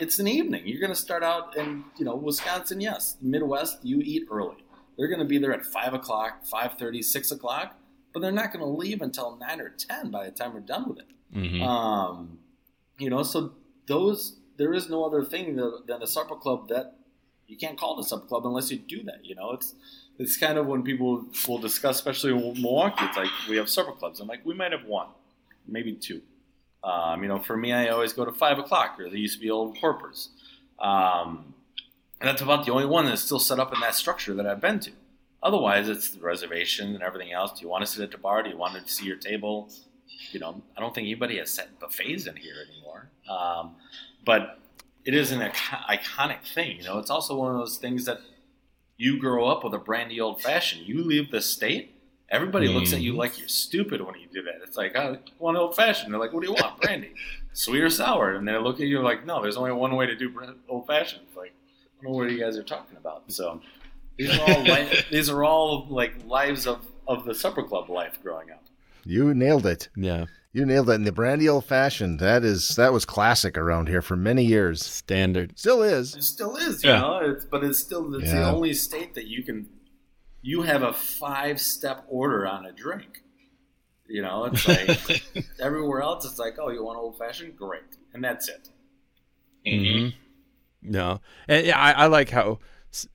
[0.00, 0.66] It's an evening.
[0.66, 2.80] You're going to start out in, you know, Wisconsin.
[2.80, 3.78] Yes, Midwest.
[3.84, 4.64] You eat early.
[4.96, 7.76] They're going to be there at five o'clock, 5.30, 6 o'clock,
[8.14, 10.88] but they're not going to leave until nine or ten by the time we're done
[10.88, 11.06] with it.
[11.34, 11.62] Mhm.
[11.62, 12.38] Um,
[12.98, 13.52] you know, so
[13.86, 16.94] those there is no other thing than than a supper club that
[17.46, 19.22] you can't call it a supper club unless you do that.
[19.24, 19.74] You know, it's
[20.18, 23.04] it's kind of when people will discuss, especially in Milwaukee.
[23.04, 24.20] It's like we have supper clubs.
[24.20, 25.08] I'm like, we might have one,
[25.68, 26.22] maybe two.
[26.86, 29.40] Um, you know, for me, I always go to five o'clock, or there used to
[29.40, 30.30] be old Corpers.
[30.78, 31.54] Um,
[32.20, 34.60] and that's about the only one that's still set up in that structure that I've
[34.60, 34.92] been to.
[35.42, 37.58] Otherwise, it's the reservation and everything else.
[37.58, 38.42] Do you want to sit at the bar?
[38.42, 39.68] Do you want to see your table?
[40.30, 43.10] You know, I don't think anybody has set buffets in here anymore.
[43.28, 43.76] Um,
[44.24, 44.60] but
[45.04, 46.78] it is an iconic thing.
[46.78, 48.20] You know, it's also one of those things that
[48.96, 50.86] you grow up with a brandy old fashioned.
[50.86, 51.95] You leave the state,
[52.28, 53.20] everybody looks at you mm-hmm.
[53.20, 54.56] like you're stupid when you do that.
[54.62, 56.12] It's like, oh, one old fashioned.
[56.12, 57.12] They're like, what do you want, brandy,
[57.52, 58.34] sweet or sour?
[58.34, 60.32] And they look at you like, no, there's only one way to do
[60.68, 61.26] old fashioned.
[61.36, 61.54] Like,
[62.00, 63.24] I don't know what you guys are talking about.
[63.28, 63.60] So
[64.16, 68.18] these are all li- these are all like lives of of the supper club life
[68.22, 68.62] growing up.
[69.04, 69.88] You nailed it.
[69.96, 70.26] Yeah.
[70.52, 70.94] You nailed it.
[70.94, 74.84] And the brandy old fashioned, that is that was classic around here for many years.
[74.84, 75.56] Standard.
[75.58, 76.16] Still is.
[76.16, 77.00] It still is, you Yeah.
[77.00, 77.18] know.
[77.22, 78.40] It's, but it's still it's Yeah.
[78.40, 79.68] the only state that you can
[80.46, 83.22] you have a five step order on a drink.
[84.08, 85.24] You know, it's like
[85.60, 86.24] everywhere else.
[86.24, 87.56] It's like, oh, you want old fashioned?
[87.56, 87.82] Great,
[88.14, 88.68] and that's it.
[89.66, 90.08] hmm
[90.80, 92.60] No, and yeah, I, I like how
[92.92, 93.08] s-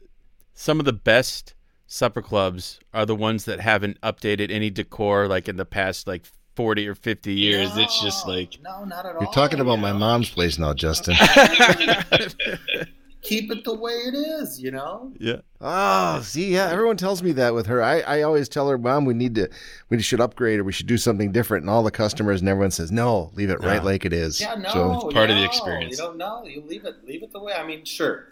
[0.54, 1.54] some of the best
[1.88, 6.26] supper clubs are the ones that haven't updated any decor like in the past like
[6.58, 7.78] forty or fifty years.
[7.78, 9.22] It's just like no, not at all.
[9.22, 11.16] You're talking about you my mom's place now, Justin.
[13.22, 14.60] Keep it the way it is.
[14.62, 15.14] You know.
[15.20, 17.84] yeah, Oh, see, yeah, everyone tells me that with her.
[17.84, 19.48] I, I always tell her, Mom, we need to,
[19.90, 21.62] we should upgrade or we should do something different.
[21.64, 24.42] And all the customers and everyone says, No, leave it right like it is.
[24.42, 25.92] Yeah, no, So, It's part of the experience.
[25.92, 26.44] You don't know.
[26.46, 27.54] You leave it, leave it the way.
[27.54, 28.30] I mean, sure,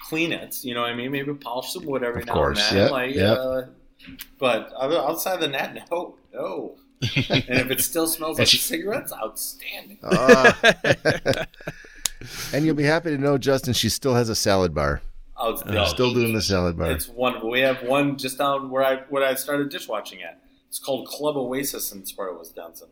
[0.00, 0.64] clean it.
[0.64, 1.12] You know what I mean?
[1.12, 2.86] Maybe polish some wood every Of now course, and then.
[2.86, 3.32] yeah, like, yeah.
[3.32, 3.66] Uh,
[4.40, 6.76] but other- outside of that, no, no.
[7.02, 9.98] and if it still smells like cigarettes, outstanding.
[10.02, 10.58] ah.
[12.52, 15.02] and you'll be happy to know, Justin, she still has a salad bar.
[15.40, 15.86] Outstanding.
[15.86, 16.90] Still doing the salad bar.
[16.92, 17.50] It's wonderful.
[17.50, 20.40] We have one just down where I where I started dishwashing at.
[20.68, 22.88] It's called Club Oasis in Sparta, Wisconsin,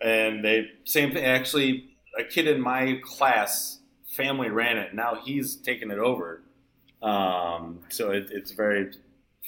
[0.00, 1.24] and they same thing.
[1.24, 3.78] Actually, a kid in my class
[4.10, 4.94] family ran it.
[4.94, 6.42] Now he's taken it over.
[7.02, 8.92] Um, so it, it's very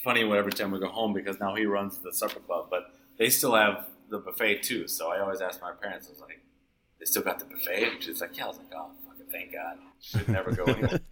[0.03, 2.93] funny when every time we go home because now he runs the supper club, but
[3.17, 4.87] they still have the buffet too.
[4.87, 6.41] So I always ask my parents, I was like,
[6.99, 9.02] "They still got the buffet?" And she's like, "Yeah." I was like, "Oh, fucking
[9.33, 10.99] thank God." Should never go anywhere.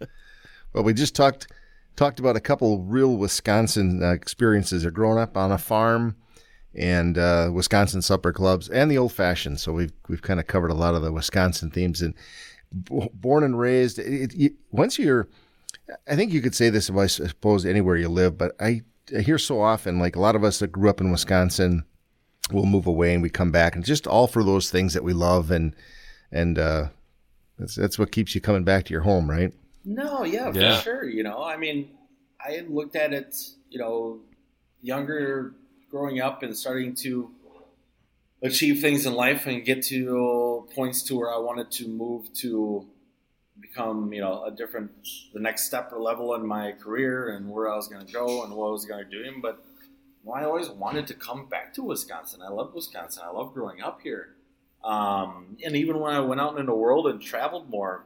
[0.74, 1.48] Well, we just talked
[1.96, 4.82] talked about a couple real Wisconsin uh, experiences.
[4.82, 6.16] They're growing up on a farm
[6.74, 9.60] and uh, Wisconsin supper clubs and the old fashioned.
[9.60, 12.00] So we've we've kind of covered a lot of the Wisconsin themes.
[12.00, 12.14] And
[12.84, 15.28] b- born and raised, it, it, once you're,
[16.08, 18.38] I think you could say this, I suppose, anywhere you live.
[18.38, 18.82] But I,
[19.16, 21.84] I hear so often, like a lot of us that grew up in Wisconsin,
[22.50, 25.12] we'll move away and we come back, and just all for those things that we
[25.12, 25.76] love and
[26.30, 26.88] and uh,
[27.58, 29.52] that's that's what keeps you coming back to your home, right?
[29.84, 30.76] No, yeah, Yeah.
[30.76, 31.08] for sure.
[31.08, 31.90] You know, I mean,
[32.40, 33.34] I looked at it,
[33.70, 34.20] you know,
[34.80, 35.54] younger,
[35.90, 37.30] growing up and starting to
[38.42, 42.86] achieve things in life and get to points to where I wanted to move to
[43.60, 44.90] become, you know, a different,
[45.32, 48.42] the next step or level in my career and where I was going to go
[48.44, 49.32] and what I was going to do.
[49.40, 49.62] But
[50.24, 52.40] well, I always wanted to come back to Wisconsin.
[52.44, 53.22] I love Wisconsin.
[53.24, 54.34] I love growing up here.
[54.84, 58.04] Um, and even when I went out into the world and traveled more,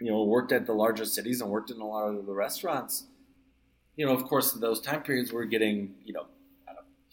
[0.00, 3.04] you know, worked at the larger cities and worked in a lot of the restaurants.
[3.96, 6.26] You know, of course, in those time periods, we're getting, you know,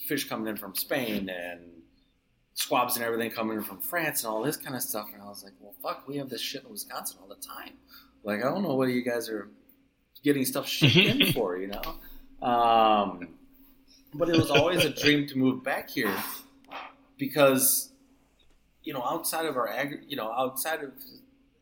[0.07, 1.61] fish coming in from Spain and
[2.53, 5.07] squabs and everything coming in from France and all this kind of stuff.
[5.13, 7.73] And I was like, well, fuck, we have this shit in Wisconsin all the time.
[8.23, 9.49] Like, I don't know what you guys are
[10.23, 12.47] getting stuff shipped in for, you know?
[12.47, 13.29] Um,
[14.13, 16.15] but it was always a dream to move back here
[17.17, 17.91] because,
[18.87, 20.93] you know, outside of our, agri- you know, outside of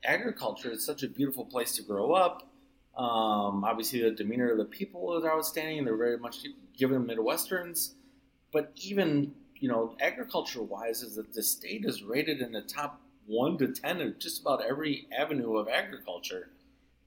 [0.03, 2.47] agriculture it's such a beautiful place to grow up.
[2.95, 5.83] Um, obviously, the demeanor of the people is outstanding.
[5.85, 6.45] They're very much
[6.77, 7.93] given Midwesterns.
[8.53, 13.01] But even, you know, agriculture wise, is that the state is rated in the top
[13.25, 16.49] one to 10 of just about every avenue of agriculture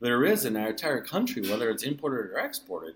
[0.00, 2.94] there is in our entire country, whether it's imported or exported.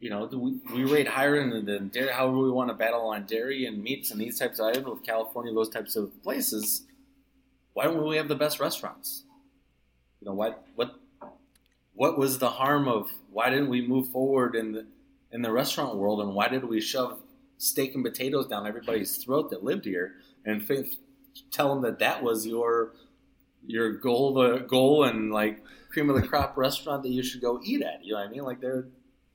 [0.00, 3.26] You know, we, we rate higher in the dairy, however we want to battle on
[3.26, 6.84] dairy and meats and these types of items with California, those types of places
[7.72, 9.24] why don't we have the best restaurants?
[10.20, 10.96] You know what what
[11.94, 14.86] what was the harm of why didn't we move forward in the
[15.32, 17.20] in the restaurant world and why did we shove
[17.56, 20.88] steak and potatoes down everybody's throat that lived here and think,
[21.50, 22.92] tell them that that was your
[23.66, 27.60] your goal the goal and like cream of the crop restaurant that you should go
[27.62, 28.84] eat at you know what i mean like there's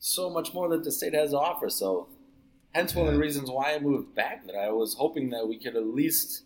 [0.05, 1.69] so much more that the state has to offer.
[1.69, 2.07] So
[2.75, 5.57] hence one of the reasons why i moved back that i was hoping that we
[5.57, 6.43] could at least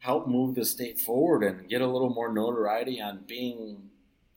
[0.00, 3.88] help move the state forward and get a little more notoriety on being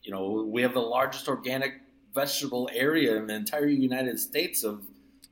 [0.02, 1.80] you know we have the largest organic
[2.14, 4.86] vegetable area in the entire united states of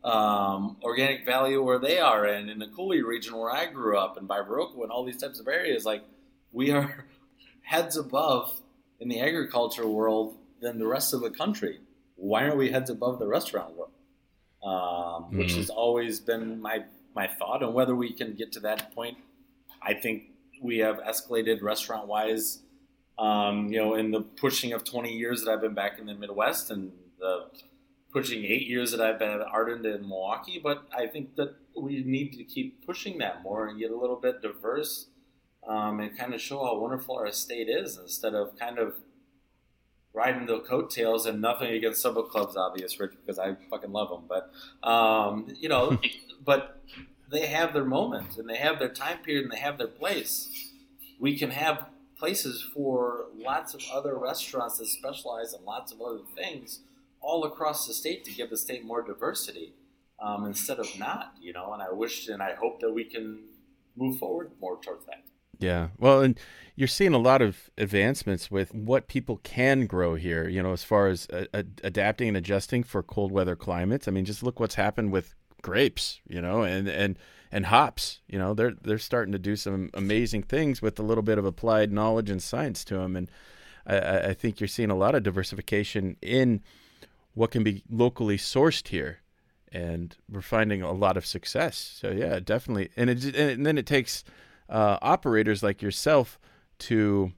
[0.05, 4.17] um, Organic Valley where they are and in the Coulee region where I grew up
[4.17, 6.05] and by Viroqua and all these types of areas, like
[6.53, 7.05] we are
[7.63, 8.61] heads above
[9.01, 11.81] in the agriculture world than the rest of the country.
[12.19, 13.93] Why aren't we heads above the restaurant world?
[14.63, 15.39] Um, mm-hmm.
[15.39, 19.19] Which has always been my my thought, and whether we can get to that point,
[19.81, 20.25] I think
[20.61, 22.61] we have escalated restaurant wise.
[23.19, 26.15] Um, you know, in the pushing of 20 years that I've been back in the
[26.15, 27.47] Midwest and the
[28.13, 32.03] pushing eight years that I've been at Ardent in Milwaukee, but I think that we
[32.05, 35.07] need to keep pushing that more and get a little bit diverse
[35.69, 38.95] um, and kind of show how wonderful our state is instead of kind of
[40.13, 44.25] riding the coattails and nothing against supper clubs, obvious, Rich, because I fucking love them.
[44.29, 44.51] But,
[44.89, 45.99] um, you know,
[46.45, 46.81] but
[47.31, 50.71] they have their moment and they have their time period and they have their place.
[51.19, 51.87] We can have
[52.19, 56.81] places for lots of other restaurants that specialize in lots of other things
[57.21, 59.73] all across the state to give the state more diversity
[60.21, 61.73] um, instead of not, you know.
[61.73, 63.41] And I wish and I hope that we can
[63.97, 65.23] move forward more towards that.
[65.59, 65.89] Yeah.
[65.99, 66.39] Well, and
[66.77, 70.85] you're seeing a lot of advancements with what people can grow here, you know, as
[70.85, 74.07] far as uh, a, adapting and adjusting for cold weather climates.
[74.07, 77.19] I mean, just look what's happened with grapes, you know, and and
[77.51, 81.23] and hops, you know, they're they're starting to do some amazing things with a little
[81.23, 83.29] bit of applied knowledge and science to them and
[83.89, 86.63] I, I think you're seeing a lot of diversification in
[87.35, 89.21] what can be locally sourced here
[89.73, 93.87] and we're finding a lot of success so yeah definitely and, it, and then it
[93.87, 94.25] takes
[94.69, 96.39] uh, operators like yourself
[96.79, 97.33] to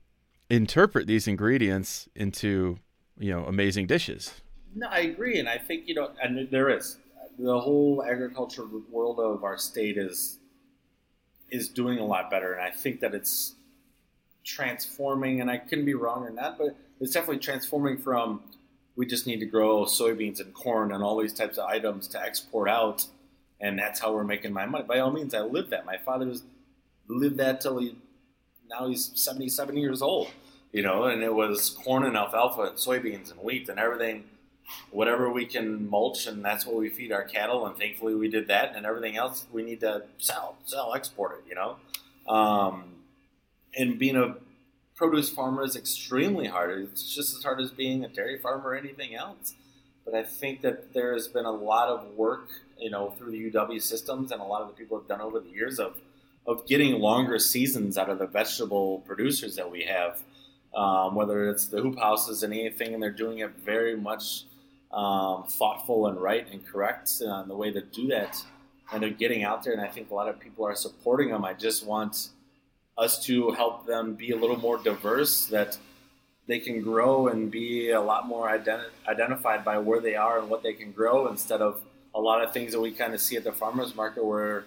[0.48, 2.78] interpret these ingredients into
[3.18, 4.32] you know amazing dishes
[4.74, 6.98] no i agree and i think you know and there is
[7.38, 10.38] the whole agriculture world of our state is
[11.50, 13.54] is doing a lot better and i think that it's
[14.44, 18.42] transforming and i couldn't be wrong in that but it's definitely transforming from
[19.00, 22.20] we just need to grow soybeans and corn and all these types of items to
[22.22, 23.06] export out,
[23.58, 24.84] and that's how we're making my money.
[24.84, 25.86] By all means, I live that.
[25.86, 26.30] My father
[27.11, 27.96] lived that till he
[28.70, 30.29] now he's 77 years old,
[30.73, 34.25] you know, and it was corn and alfalfa and soybeans and wheat and everything,
[34.90, 37.66] whatever we can mulch, and that's what we feed our cattle.
[37.66, 41.49] And thankfully, we did that, and everything else we need to sell, sell, export it,
[41.49, 41.77] you know.
[42.33, 42.85] Um,
[43.77, 44.37] and being a
[44.94, 46.79] produce farmer is extremely hard.
[46.83, 49.55] It's just as hard as being a dairy farmer or anything else.
[50.05, 53.51] But I think that there has been a lot of work, you know, through the
[53.51, 55.96] UW systems and a lot of the people have done over the years of
[56.46, 60.22] of getting longer seasons out of the vegetable producers that we have.
[60.74, 64.44] Um, whether it's the hoop houses and anything, and they're doing it very much
[64.92, 68.40] um, thoughtful and right and correct on the way to do that.
[68.92, 71.44] And they're getting out there, and I think a lot of people are supporting them.
[71.44, 72.29] I just want
[72.96, 75.76] us to help them be a little more diverse, that
[76.46, 80.48] they can grow and be a lot more identi- identified by where they are and
[80.50, 81.81] what they can grow instead of
[82.14, 84.64] a lot of things that we kind of see at the farmers market where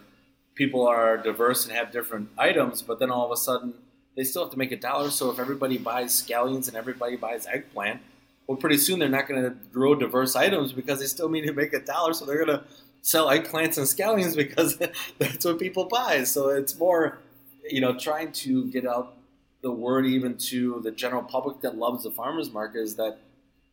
[0.56, 3.74] people are diverse and have different items, but then all of a sudden
[4.16, 5.10] they still have to make a dollar.
[5.10, 8.02] So if everybody buys scallions and everybody buys eggplant,
[8.48, 11.54] well, pretty soon they're not going to grow diverse items because they still need to
[11.54, 12.13] make a dollar.
[12.13, 12.63] So they're going to
[13.02, 14.78] sell eggplants and scallions because
[15.18, 16.24] that's what people buy.
[16.26, 17.20] So it's more
[17.70, 19.16] you know, trying to get out
[19.62, 23.18] the word even to the general public that loves the farmers market is that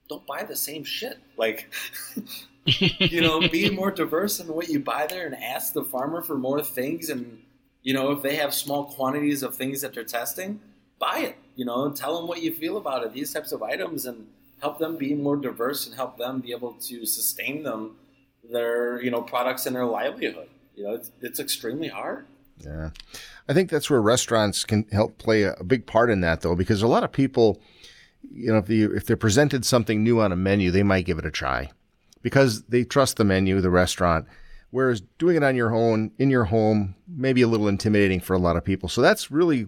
[0.09, 1.19] don't buy the same shit.
[1.37, 1.73] Like,
[2.99, 6.37] you know, be more diverse in what you buy there and ask the farmer for
[6.37, 7.09] more things.
[7.09, 7.43] And,
[7.83, 10.61] you know, if they have small quantities of things that they're testing,
[10.99, 13.63] buy it, you know, and tell them what you feel about it, these types of
[13.63, 14.27] items, and
[14.61, 17.97] help them be more diverse and help them be able to sustain them,
[18.51, 20.49] their, you know, products and their livelihood.
[20.75, 22.27] You know, it's, it's extremely hard.
[22.59, 22.91] Yeah.
[23.49, 26.83] I think that's where restaurants can help play a, big part in that, though, because
[26.83, 27.61] a lot of people,
[28.31, 31.19] you know, if, the, if they're presented something new on a menu, they might give
[31.19, 31.71] it a try
[32.23, 34.27] because they trust the menu, the restaurant.
[34.71, 38.35] Whereas doing it on your own, in your home, may be a little intimidating for
[38.35, 38.89] a lot of people.
[38.89, 39.67] So that's really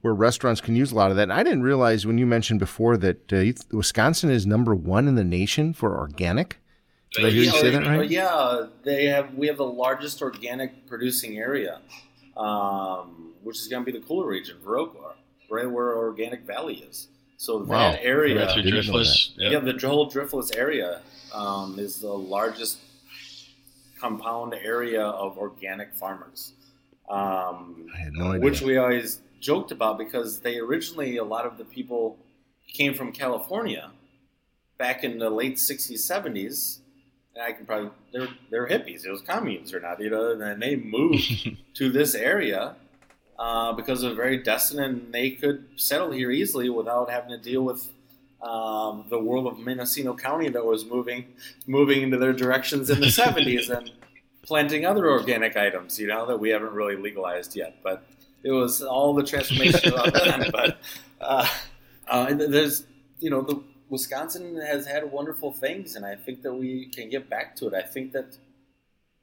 [0.00, 1.24] where restaurants can use a lot of that.
[1.24, 5.16] And I didn't realize when you mentioned before that uh, Wisconsin is number one in
[5.16, 6.60] the nation for organic.
[7.12, 8.10] Did I hear you say that right?
[8.10, 9.34] Yeah, they have.
[9.34, 11.80] We have the largest organic producing area
[12.36, 15.14] um, which is going to be the Coulee region, Viroqua.
[15.50, 17.08] right where Organic Valley is.
[17.36, 17.92] So Wow.
[17.92, 19.02] that area, Right through didn't know
[19.36, 22.78] yeah, the whole Driftless area um, is the largest
[23.98, 26.52] compound area of organic farmers.
[27.08, 28.40] Um, I had no idea.
[28.40, 32.16] which we always joked about because they originally a lot of the people
[32.72, 33.90] came from California
[34.78, 36.78] back in the late '60s, '70s.
[37.34, 39.04] And I can probably they're they're hippies.
[39.04, 40.30] It was communes or not, you know.
[40.40, 42.76] And they moved to this area
[43.38, 47.62] uh, because of very destined, and they could settle here easily without having to deal
[47.62, 47.90] with
[48.42, 51.26] um, the world of Mendocino County that was moving
[51.66, 53.90] moving into their directions in the '70s and
[54.42, 57.76] planting other organic items, you know, that we haven't really legalized yet.
[57.82, 58.06] But
[58.42, 60.50] it was all the transformation about then.
[60.52, 60.78] But
[61.20, 61.48] uh,
[62.06, 62.86] uh, there's,
[63.18, 67.30] you know, the Wisconsin has had wonderful things, and I think that we can get
[67.30, 67.74] back to it.
[67.74, 68.36] I think that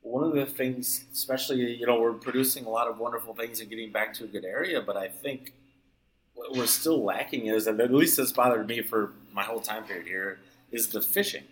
[0.01, 3.69] one of the things, especially, you know, we're producing a lot of wonderful things and
[3.69, 5.53] getting back to a good area, but I think
[6.33, 9.83] what we're still lacking is, and at least this bothered me for my whole time
[9.83, 10.39] period here,
[10.71, 11.43] is the fishing.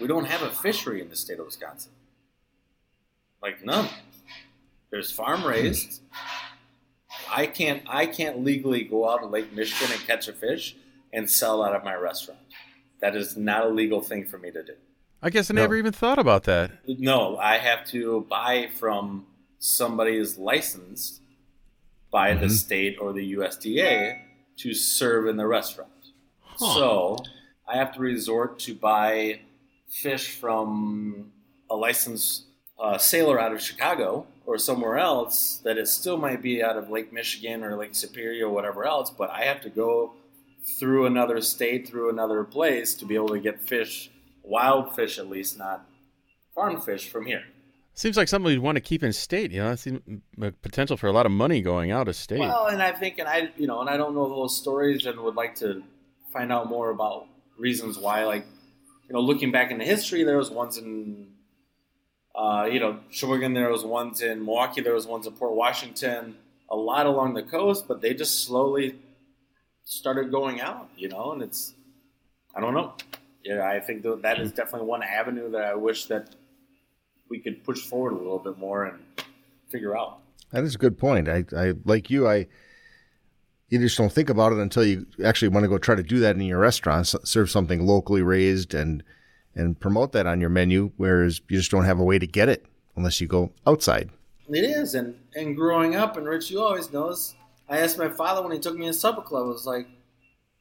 [0.00, 1.92] We don't have a fishery in the state of Wisconsin.
[3.40, 3.88] Like none.
[4.90, 6.00] There's farm raised.
[7.30, 10.76] I can't I can't legally go out to Lake Michigan and catch a fish
[11.12, 12.40] and sell out of my restaurant.
[13.00, 14.74] That is not a legal thing for me to do.
[15.22, 15.62] I guess I No.
[15.62, 16.70] never even thought about that.
[16.86, 19.26] No, I have to buy from
[19.58, 21.20] somebody who's licensed
[22.10, 22.50] by the Mhm.
[22.52, 24.22] state or the USDA
[24.58, 25.90] to serve in the restaurant.
[26.56, 27.18] So
[27.66, 29.40] I have to resort to buy
[29.88, 31.32] fish from
[31.70, 32.44] a licensed
[32.80, 36.88] uh, sailor out of Chicago or somewhere else that it still might be out of
[36.90, 40.14] Lake Michigan or Lake Superior or whatever else, but I have to go
[40.78, 44.10] through another state, through another place to be able to get fish,
[44.42, 45.86] wild fish at least, not
[46.54, 47.44] farm fish from here.
[47.94, 49.50] Seems like something we'd want to keep in state.
[49.50, 50.00] You know, it seems
[50.40, 52.38] a potential for a lot of money going out of state.
[52.38, 55.18] Well, and I think, and I, you know, and I don't know those stories, and
[55.18, 55.82] would like to
[56.32, 57.26] find out more about
[57.58, 58.24] reasons why.
[58.24, 58.46] Like,
[59.08, 61.32] you know, looking back into history, there was ones in,
[62.36, 63.54] uh, you know, Sheboygan.
[63.54, 64.80] There was ones in Milwaukee.
[64.80, 66.36] There was ones in Port Washington.
[66.70, 68.94] A lot along the coast, but they just slowly
[69.82, 70.88] started going out.
[70.96, 71.74] You know, and it's,
[72.54, 72.94] I don't know.
[73.44, 76.34] Yeah, I think that that is definitely one avenue that I wish that
[77.30, 79.02] we could push forward a little bit more and
[79.70, 80.20] figure out.
[80.50, 81.28] That is a good point.
[81.28, 82.28] I, I like you.
[82.28, 82.46] I
[83.68, 86.20] you just don't think about it until you actually want to go try to do
[86.20, 87.06] that in your restaurant.
[87.24, 89.02] Serve something locally raised and
[89.54, 90.92] and promote that on your menu.
[90.96, 92.64] Whereas you just don't have a way to get it
[92.96, 94.10] unless you go outside.
[94.48, 97.34] It is, and and growing up, and Rich, you always knows.
[97.68, 99.44] I asked my father when he took me to supper club.
[99.44, 99.86] I was like,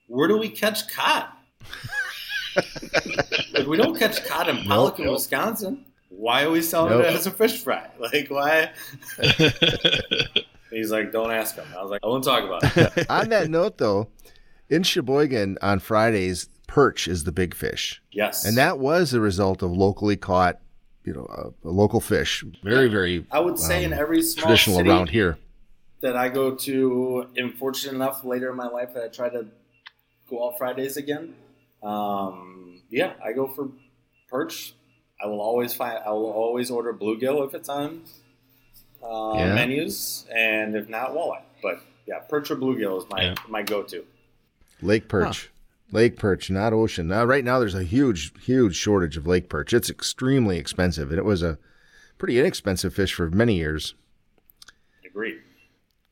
[0.07, 1.27] "Where do we catch cod?
[3.53, 5.15] like, we don't catch cod in Pollock, in Nope.
[5.15, 5.85] Wisconsin.
[6.09, 7.05] Why are we selling Nope.
[7.05, 7.89] it as a fish fry?
[7.99, 8.71] Like, why?"
[10.71, 13.49] He's like, "Don't ask him." I was like, "I won't talk about it." on that
[13.49, 14.09] note, though,
[14.69, 19.61] in Sheboygan on Fridays, perch is the big fish, Yes, and that was a result
[19.63, 20.59] of locally caught,
[21.05, 21.25] you know,
[21.63, 22.43] a, a local fish.
[22.63, 25.37] Very, very I would say in um, every small traditional city around here.
[26.01, 29.45] that I go to, am fortunate enough later in my life that I try to
[30.29, 31.33] go out Fridays again.
[31.83, 33.69] Um, yeah, I go for
[34.29, 34.73] perch.
[35.21, 35.97] I will always find.
[36.05, 38.03] I will always order bluegill if it's on
[39.03, 39.55] uh, Yeah.
[39.55, 41.41] menus, and if not, walleye.
[41.61, 43.35] But yeah, perch or bluegill is my Yeah.
[43.47, 44.05] my go-to.
[44.81, 45.49] Lake perch.
[45.91, 47.07] Lake perch, not ocean.
[47.07, 49.71] Now, right now, there's a huge, huge shortage of lake perch.
[49.73, 51.57] It's extremely expensive, and it was a
[52.17, 53.93] pretty inexpensive fish for many years.
[55.05, 55.39] Agreed.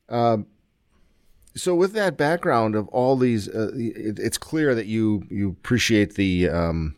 [0.08, 0.46] Um,
[1.56, 6.14] so, with that background of all these, uh, it, it's clear that you you appreciate
[6.14, 6.94] the um,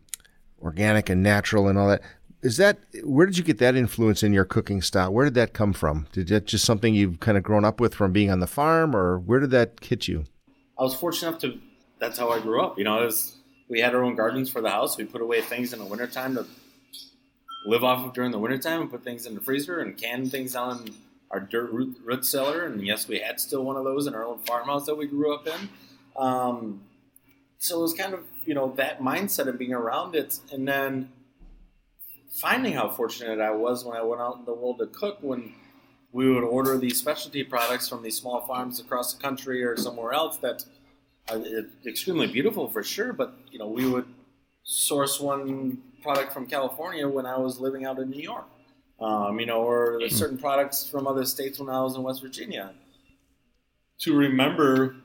[0.61, 2.02] organic and natural and all that.
[2.42, 5.12] Is that where did you get that influence in your cooking style?
[5.12, 6.09] Where did that come from?
[6.12, 8.94] Did that just something you've kind of grown up with from being on the farm,
[8.96, 10.24] or where did that hit you?
[10.78, 11.59] I was fortunate enough to.
[12.00, 12.78] That's how I grew up.
[12.78, 13.36] You know, was,
[13.68, 14.96] we had our own gardens for the house.
[14.96, 16.46] We put away things in the wintertime to
[17.66, 20.54] live off of during the wintertime and put things in the freezer and can things
[20.54, 20.94] in
[21.31, 22.64] our dirt root, root cellar.
[22.64, 25.35] And yes, we had still one of those in our own farmhouse that we grew
[25.35, 25.68] up in.
[26.16, 26.83] Um,
[27.59, 31.11] so it was kind of you know that mindset of being around it, and then
[32.31, 35.55] finding how fortunate I was when I went out in the world to cook when
[36.12, 40.12] we would order these specialty products from these small farms across the country or somewhere
[40.12, 40.64] else that
[41.29, 41.43] are
[41.87, 43.12] extremely beautiful for sure.
[43.12, 44.07] But you know, we would
[44.62, 48.47] source one product from California when I was living out in New York.
[49.01, 52.72] Um, you know, or certain products from other states when I was in West Virginia.
[54.01, 54.96] To remember,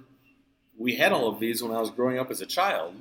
[0.77, 2.95] we had all of these when I was growing up as a child,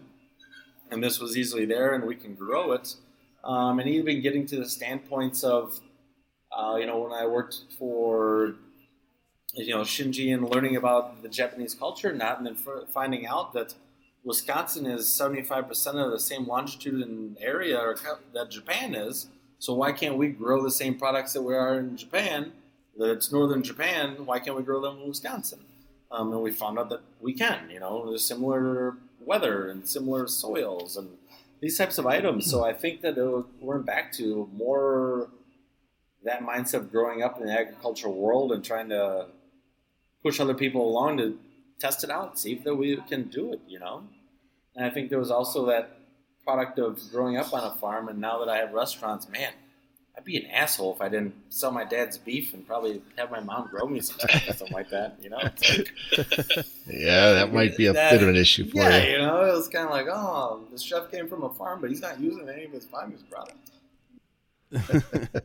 [0.90, 2.96] and this was easily there, and we can grow it.
[3.44, 5.80] Um, and even getting to the standpoints of,
[6.56, 8.54] uh, you know, when I worked for
[9.54, 12.56] you know Shinji and learning about the Japanese culture and that, and then
[12.88, 13.74] finding out that
[14.24, 17.94] Wisconsin is 75% of the same longitude and area
[18.34, 19.26] that Japan is.
[19.62, 22.50] So why can't we grow the same products that we are in Japan?
[22.98, 24.26] That it's northern Japan.
[24.26, 25.60] Why can't we grow them in Wisconsin?
[26.10, 27.70] Um, and we found out that we can.
[27.70, 31.10] You know, there's similar weather and similar soils and
[31.60, 32.50] these types of items.
[32.50, 35.28] So I think that went back to more
[36.24, 39.26] that mindset of growing up in the agricultural world and trying to
[40.24, 41.38] push other people along to
[41.78, 44.02] test it out, see if that we can do it, you know.
[44.74, 45.98] And I think there was also that
[46.44, 49.52] product of growing up on a farm, and now that I have restaurants, man,
[50.16, 53.40] I'd be an asshole if I didn't sell my dad's beef and probably have my
[53.40, 55.16] mom grow me some something like that.
[55.22, 55.58] You know, like,
[56.86, 59.12] yeah, that might be a that, bit of an issue for yeah, you.
[59.12, 61.88] you know, it was kind of like, oh, the chef came from a farm, but
[61.88, 63.70] he's not using any of his family's products.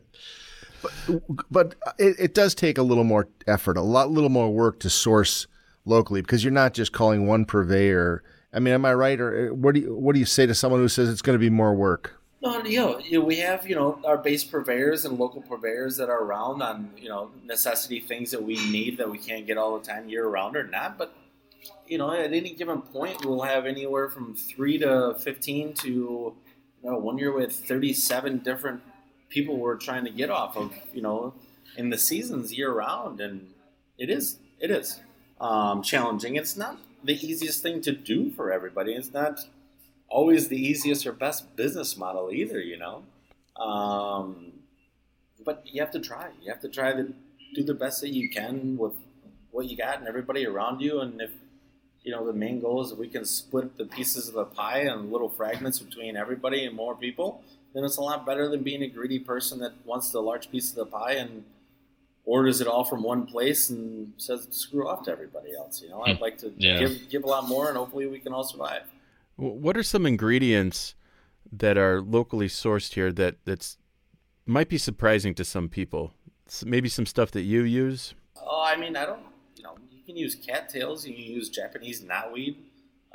[1.08, 4.80] but, but it, it, does take a little more effort, a lot, little more work
[4.80, 5.46] to source
[5.84, 8.22] locally because you're not just calling one purveyor.
[8.52, 9.20] I mean, am I right?
[9.20, 11.34] Or uh, what do you what do you say to someone who says it's going
[11.34, 12.14] to be more work?
[12.40, 12.78] No, you
[13.10, 16.90] know, we have you know our base purveyors and local purveyors that are around on
[16.96, 20.26] you know necessity things that we need that we can't get all the time year
[20.26, 20.96] round or not.
[20.96, 21.14] But
[21.86, 26.34] you know, at any given point, we'll have anywhere from three to fifteen to you
[26.90, 28.82] know, one year with thirty-seven different
[29.28, 30.72] people we're trying to get off of.
[30.94, 31.34] You know,
[31.76, 33.52] in the seasons year round, and
[33.98, 35.00] it is it is
[35.40, 36.36] um, challenging.
[36.36, 38.94] It's not the easiest thing to do for everybody.
[38.94, 39.40] It's not
[40.08, 43.04] always the easiest or best business model either, you know.
[43.62, 44.52] Um,
[45.44, 46.28] but you have to try.
[46.42, 47.12] You have to try to
[47.54, 48.92] do the best that you can with
[49.50, 51.00] what you got and everybody around you.
[51.00, 51.30] And if
[52.02, 55.12] you know the main goal is we can split the pieces of the pie and
[55.12, 57.42] little fragments between everybody and more people,
[57.74, 60.70] then it's a lot better than being a greedy person that wants the large piece
[60.70, 61.44] of the pie and
[62.28, 65.82] orders it all from one place and says screw off to everybody else.
[65.82, 66.22] You know, I'd hmm.
[66.22, 66.78] like to yeah.
[66.78, 68.82] give give a lot more, and hopefully we can all survive.
[69.36, 70.94] What are some ingredients
[71.50, 73.78] that are locally sourced here that that's
[74.46, 76.12] might be surprising to some people?
[76.64, 78.14] Maybe some stuff that you use.
[78.36, 79.22] Oh, I mean, I don't.
[79.56, 81.06] You know, you can use cattails.
[81.06, 82.56] You can use Japanese knotweed,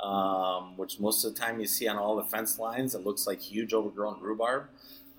[0.00, 2.94] um, which most of the time you see on all the fence lines.
[2.94, 4.66] It looks like huge overgrown rhubarb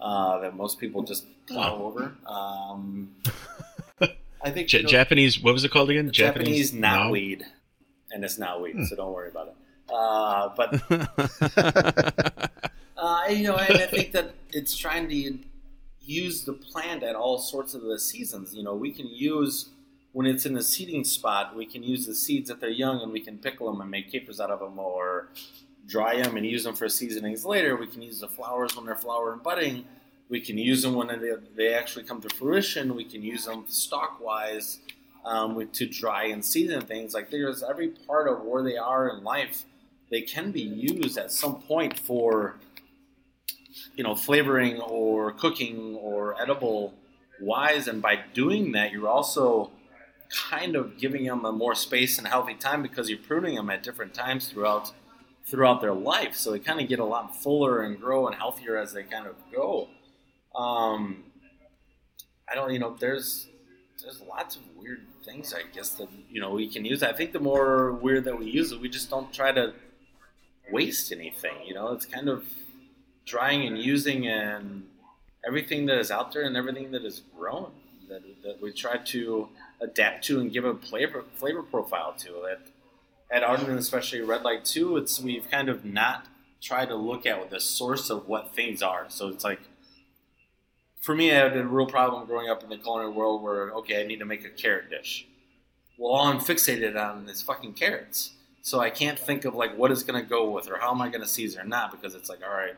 [0.02, 2.14] uh, that most people just plow over.
[2.26, 3.16] Um,
[4.46, 5.41] I think J- know, Japanese.
[5.41, 6.12] What was it called again?
[6.12, 7.43] Japanese, Japanese knotweed,
[8.12, 8.84] and it's knotweed, hmm.
[8.86, 9.56] so don't worry about it.
[9.91, 10.82] Uh, but
[12.98, 15.39] uh, you know, and I think that it's trying to
[16.02, 18.54] use the plant at all sorts of the seasons.
[18.54, 19.70] You know, we can use
[20.12, 23.12] when it's in a seeding spot, we can use the seeds that they're young and
[23.12, 25.30] we can pickle them and make capers out of them, or
[25.88, 27.76] dry them and use them for seasonings later.
[27.76, 29.86] We can use the flowers when they're flower and budding.
[30.30, 32.95] We can use them when they, they actually come to fruition.
[32.95, 34.80] We can use them stock wise
[35.23, 37.13] um, to dry and season things.
[37.13, 39.65] Like there's every part of where they are in life
[40.09, 42.55] they can be used at some point for
[43.95, 46.93] you know flavoring or cooking or edible
[47.41, 49.71] wise and by doing that you're also
[50.30, 53.84] kind of giving them a more space and healthy time because you're pruning them at
[53.84, 54.91] different times throughout
[55.45, 58.78] throughout their life so they kind of get a lot fuller and grow and healthier
[58.78, 59.88] as they kind of go
[60.58, 61.24] um,
[62.49, 63.47] i don't you know there's
[64.01, 67.32] there's lots of weird things i guess that you know we can use i think
[67.32, 69.74] the more weird that we use it we just don't try to
[70.72, 71.56] waste anything.
[71.66, 72.45] You know, it's kind of
[73.26, 74.84] trying and using and
[75.45, 77.72] everything that is out there and everything that is grown
[78.10, 79.49] that, that we try to
[79.82, 82.45] adapt to and give a flavor flavor profile to.
[82.45, 82.62] At
[83.32, 86.28] at Ardent, especially Red Light Two, it's we've kind of not
[86.62, 89.06] tried to look at the source of what things are.
[89.10, 89.62] So it's like
[91.06, 94.01] for me, I had a real problem growing up in the culinary world where okay,
[94.01, 95.28] I need to make a carrot dish.
[95.99, 98.32] Well, all I'm fixated on is fucking carrots.
[98.64, 101.01] So I can't think of like what is going to go with or how am
[101.01, 102.76] I going to season or not because it's like all right,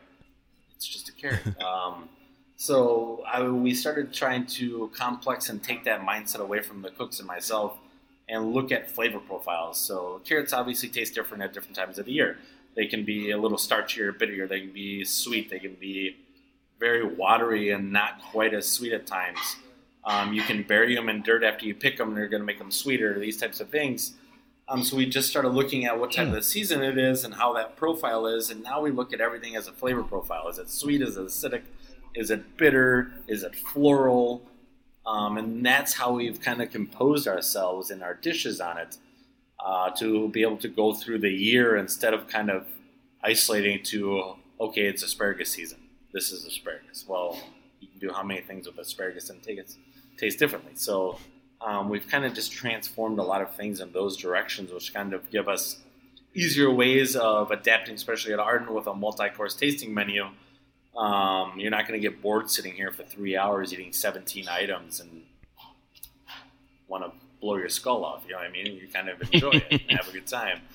[0.76, 1.40] it's just a carrot.
[1.62, 2.10] um,
[2.56, 7.20] so I, we started trying to complex and take that mindset away from the cooks
[7.20, 7.78] and myself
[8.28, 9.78] and look at flavor profiles.
[9.78, 12.36] So carrots obviously taste different at different times of the year.
[12.76, 14.46] They can be a little starchier, bittier.
[14.46, 15.48] They can be sweet.
[15.48, 16.16] They can be
[16.78, 19.56] very watery and not quite as sweet at times.
[20.04, 22.46] Um, you can bury them in dirt after you pick them, and they're going to
[22.46, 23.18] make them sweeter.
[23.18, 24.14] These types of things.
[24.68, 27.54] Um, so we just started looking at what type of season it is and how
[27.54, 30.48] that profile is, and now we look at everything as a flavor profile.
[30.48, 31.00] Is it sweet?
[31.00, 31.62] Is it acidic?
[32.14, 33.12] Is it bitter?
[33.26, 34.42] Is it floral?
[35.06, 38.98] Um, and that's how we've kind of composed ourselves in our dishes on it
[39.64, 42.66] uh, to be able to go through the year instead of kind of
[43.22, 45.78] isolating to okay, it's asparagus season.
[46.12, 47.04] This is asparagus.
[47.06, 47.38] Well,
[47.80, 49.74] you can do how many things with asparagus and take it
[50.16, 50.72] taste differently.
[50.74, 51.18] So
[51.60, 55.12] Um, we've kind of just transformed a lot of things in those directions, which kind
[55.12, 55.80] of give us
[56.32, 60.28] easier ways of adapting, especially at Ardent with a multi-course tasting menu.
[60.96, 65.00] Um, you're not going to get bored sitting here for three hours eating 17 items
[65.00, 65.22] and
[66.86, 68.22] want to blow your skull off.
[68.26, 68.66] You know what I mean?
[68.76, 70.60] You kind of enjoy it and have a good time.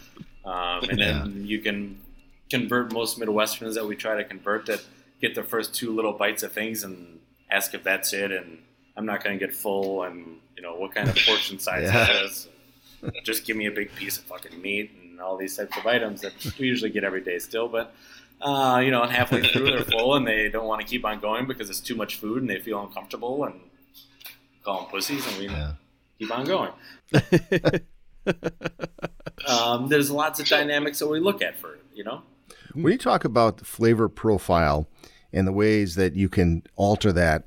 [0.46, 2.02] Um, and then you can
[2.50, 4.84] convert most Midwesterns that we try to convert that
[5.24, 7.20] get the first two little bites of things and
[7.50, 8.32] ask if that's it.
[8.32, 8.60] And
[8.98, 12.08] I'm not going to get full and, you know, what kind of portion size yeah.
[12.10, 12.50] it is.
[13.24, 16.22] Just give me a big piece of fucking meat and all these types of items
[16.22, 17.70] that we usually get every day still.
[17.70, 17.96] But,
[18.42, 21.22] uh, you know, and halfway through they're full and they don't want to keep on
[21.22, 23.62] going because it's too much food and they feel uncomfortable and
[24.66, 25.74] call them pussies and we yeah.
[26.20, 26.72] keep on going.
[29.48, 32.24] um, there's lots of dynamics that we look at for it, you know?
[32.74, 34.88] When you talk about the flavor profile
[35.34, 37.46] and the ways that you can alter that,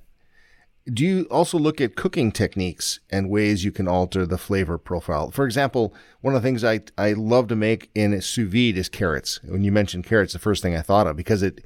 [0.92, 5.30] do you also look at cooking techniques and ways you can alter the flavor profile?
[5.30, 8.88] For example, one of the things I, I love to make in sous vide is
[8.88, 9.40] carrots.
[9.42, 11.62] When you mentioned carrots, the first thing I thought of because it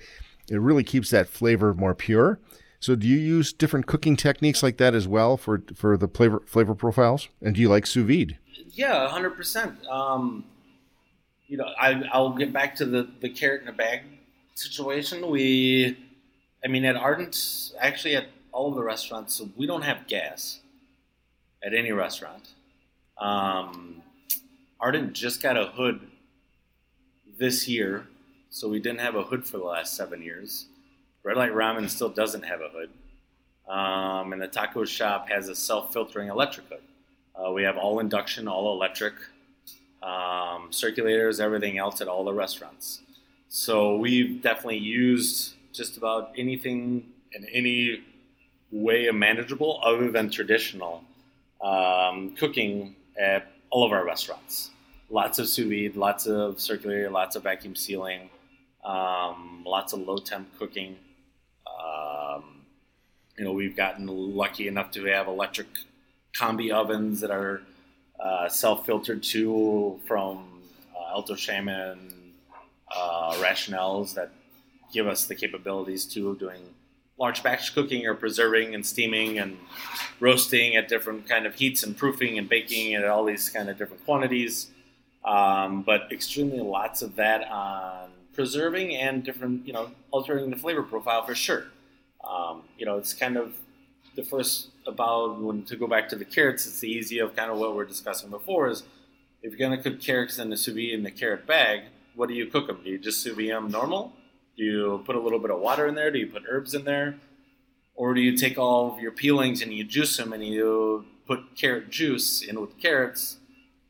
[0.48, 2.40] it really keeps that flavor more pure.
[2.80, 6.42] So do you use different cooking techniques like that as well for for the flavor
[6.46, 7.28] flavor profiles?
[7.42, 8.38] And do you like sous vide?
[8.72, 9.78] Yeah, hundred um, percent
[11.50, 14.02] you know, I, I'll get back to the, the carrot in a bag
[14.54, 15.28] situation.
[15.28, 15.98] We,
[16.64, 20.60] I mean, at Ardent, actually at all of the restaurants, so we don't have gas
[21.62, 22.48] at any restaurant.
[23.18, 24.02] Um,
[24.78, 26.00] Ardent just got a hood
[27.38, 28.06] this year,
[28.50, 30.66] so we didn't have a hood for the last seven years.
[31.22, 32.90] Red Light Ramen still doesn't have a hood.
[33.68, 36.82] Um, and the taco shop has a self filtering electric hood.
[37.34, 39.14] Uh, we have all induction, all electric
[40.02, 43.00] um, circulators, everything else at all the restaurants.
[43.48, 48.02] So we've definitely used just about anything in any
[48.70, 51.02] way manageable other than traditional
[51.60, 54.70] um, cooking at all of our restaurants.
[55.10, 58.30] Lots of sous vide, lots of circulator, lots of vacuum sealing,
[58.84, 60.96] um, lots of low temp cooking.
[61.66, 62.62] Um,
[63.36, 65.66] you know, we've gotten lucky enough to have electric
[66.32, 67.62] combi ovens that are
[68.22, 70.62] uh, self-filtered too from
[70.94, 71.98] uh, Alto-Shaam
[72.94, 74.30] uh, Rationals that
[74.92, 76.74] give us the capabilities of doing
[77.18, 79.58] large batch cooking or preserving and steaming and
[80.20, 83.76] roasting at different kind of heats and proofing and baking at all these kind of
[83.76, 84.70] different quantities.
[85.22, 90.82] Um, but extremely lots of that on preserving and different, you know, altering the flavor
[90.82, 91.66] profile for sure.
[92.26, 93.54] Um, you know, it's kind of
[94.16, 97.50] the first about when to go back to the carrots, it's the easy of kind
[97.50, 98.82] of what we're discussing before is
[99.42, 101.82] if you're going to cook carrots in the sous vide in the carrot bag,
[102.14, 102.80] what do you cook them?
[102.82, 104.14] Do you just sous vide them normal?
[104.60, 106.10] Do you put a little bit of water in there?
[106.10, 107.14] Do you put herbs in there?
[107.94, 111.56] Or do you take all of your peelings and you juice them and you put
[111.56, 113.38] carrot juice in with carrots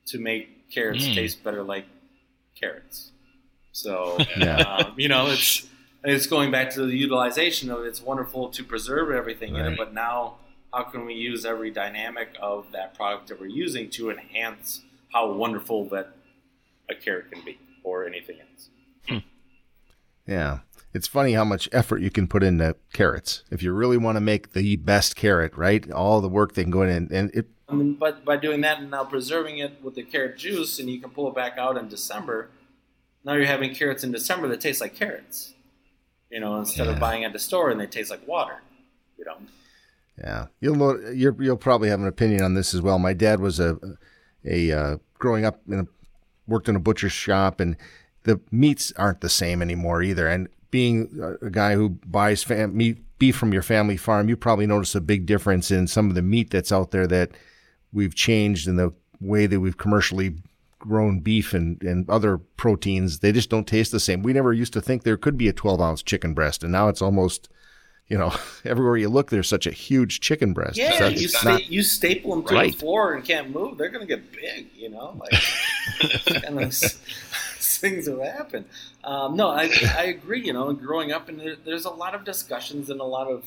[0.07, 1.15] to make carrots mm.
[1.17, 1.87] taste better like
[2.55, 3.11] carrots?
[3.73, 4.59] So, yeah.
[4.59, 5.67] um, you know, it's
[6.05, 7.89] it's going back to the utilization of it.
[7.89, 9.67] it's wonderful to preserve everything right.
[9.67, 10.37] in it, but now
[10.73, 15.33] how can we use every dynamic of that product that we're using to enhance how
[15.33, 16.13] wonderful that
[16.89, 18.69] a carrot can be or anything else?
[19.09, 19.19] Hmm.
[20.31, 20.61] Yeah.
[20.93, 23.45] It's funny how much effort you can put into carrots.
[23.51, 25.91] If you really want to make the best carrot, right?
[25.93, 28.81] All the work they can go in and it I mean, but by doing that
[28.81, 31.77] and now preserving it with the carrot juice and you can pull it back out
[31.77, 32.51] in December,
[33.25, 35.55] now you're having carrots in December that taste like carrots
[36.31, 36.93] you know, instead yeah.
[36.93, 38.63] of buying at the store and they taste like water,
[39.19, 39.37] you know.
[40.17, 42.99] Yeah, you'll know, you will probably have an opinion on this as well.
[42.99, 43.79] My dad was a
[44.45, 45.87] a uh, growing up in a,
[46.47, 47.77] worked in a butcher shop, and
[48.25, 50.27] the meats aren't the same anymore either.
[50.27, 54.67] And being a guy who buys fam- meat beef from your family farm, you probably
[54.67, 57.31] notice a big difference in some of the meat that's out there that
[57.93, 60.37] we've changed in the way that we've commercially
[60.81, 64.23] grown beef and, and other proteins, they just don't taste the same.
[64.23, 66.89] We never used to think there could be a 12 ounce chicken breast, and now
[66.89, 67.49] it's almost,
[68.09, 68.33] you know,
[68.65, 70.79] everywhere you look, there's such a huge chicken breast.
[70.79, 72.73] Yeah, you, sta- not, you staple them to right.
[72.73, 75.21] the floor and can't move, they're going to get big, you know?
[75.21, 76.75] Like, kind of
[77.81, 78.67] things have happened.
[79.03, 82.25] Um, no, I, I agree, you know, growing up, and there, there's a lot of
[82.25, 83.45] discussions and a lot of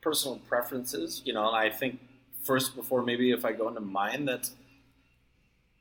[0.00, 1.98] personal preferences, you know, I think
[2.44, 4.50] first, before maybe if I go into mine, that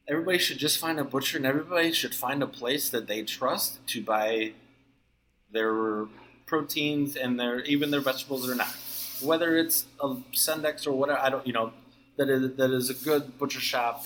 [0.07, 3.85] everybody should just find a butcher and everybody should find a place that they trust
[3.87, 4.53] to buy
[5.51, 6.05] their
[6.45, 8.75] proteins and their even their vegetables or not.
[9.21, 11.71] Whether it's a Sendik's or whatever, I don't, you know,
[12.17, 14.05] that is that is a good butcher shop.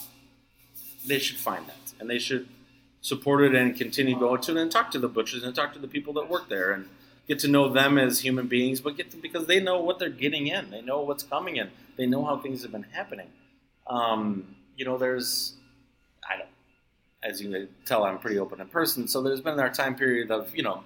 [1.05, 2.47] They should find that, and they should
[3.02, 5.88] support it and continue going to and talk to the butchers and talk to the
[5.88, 6.88] people that work there and
[7.28, 10.10] get to know them as human beings, but get to because they know what they're
[10.10, 13.28] getting in, they know what's coming in, they know how things have been happening.
[13.86, 15.54] Um, you know, there's,
[16.28, 16.50] I don't,
[17.24, 19.08] as you can tell, I'm pretty open in person.
[19.08, 20.84] So there's been our time period of, you know,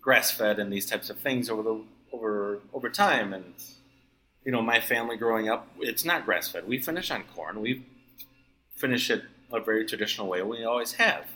[0.00, 1.82] grass fed and these types of things over the
[2.12, 3.32] over over time.
[3.32, 3.54] And
[4.44, 6.68] you know, my family growing up, it's not grass fed.
[6.68, 7.60] We finish on corn.
[7.60, 7.86] We
[8.76, 9.22] finish it
[9.54, 10.42] a very traditional way.
[10.42, 11.26] We always have.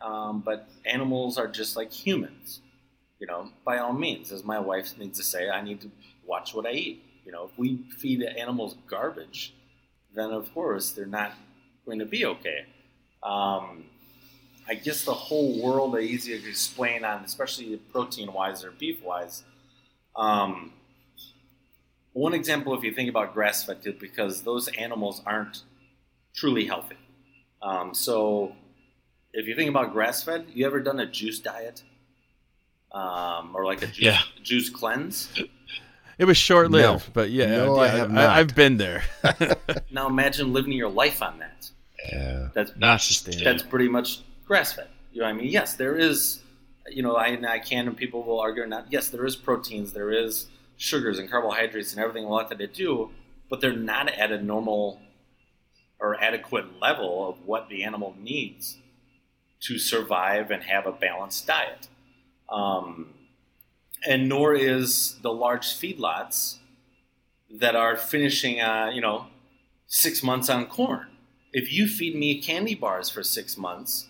[0.00, 2.60] Um, but animals are just like humans.
[3.18, 5.90] You know, by all means, as my wife needs to say, I need to
[6.24, 7.02] watch what I eat.
[7.24, 9.54] You know, if we feed the animals garbage,
[10.14, 11.32] then of course they're not
[11.84, 12.66] going to be okay.
[13.22, 13.84] Um,
[14.68, 19.02] I guess the whole world is easier to explain on, especially protein wise or beef
[19.02, 19.44] wise.
[20.14, 20.72] Um,
[22.12, 25.62] one example, if you think about grass fed, because those animals aren't
[26.34, 26.96] truly healthy.
[27.66, 28.52] Um, so,
[29.32, 31.82] if you think about grass fed, you ever done a juice diet?
[32.92, 34.20] Um, or like a juice, yeah.
[34.42, 35.28] juice cleanse?
[36.18, 37.12] It was short lived, no.
[37.12, 38.24] but yeah, no, yeah, I have not.
[38.24, 39.02] I, have been there.
[39.90, 41.68] now imagine living your life on that.
[42.10, 43.44] Yeah, that's not sustainable.
[43.44, 44.88] That's pretty much grass fed.
[45.12, 46.40] You know, what I mean, yes, there is.
[46.88, 48.86] You know, I, I can, and people will argue or not.
[48.90, 50.46] Yes, there is proteins, there is
[50.76, 53.10] sugars and carbohydrates and everything like that they do,
[53.50, 55.00] but they're not at a normal
[56.00, 58.78] or adequate level of what the animal needs
[59.60, 61.88] to survive and have a balanced diet.
[62.48, 63.14] Um,
[64.06, 66.58] and nor is the large feedlots
[67.50, 69.26] that are finishing, uh, you know,
[69.86, 71.06] six months on corn.
[71.52, 74.08] If you feed me candy bars for six months,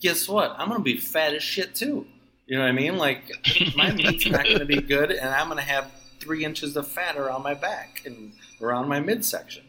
[0.00, 0.54] guess what?
[0.58, 2.06] I'm going to be fat as shit too.
[2.46, 2.96] You know what I mean?
[2.96, 3.30] Like
[3.76, 6.88] my meat's not going to be good, and I'm going to have three inches of
[6.88, 9.64] fat around my back and around my midsection.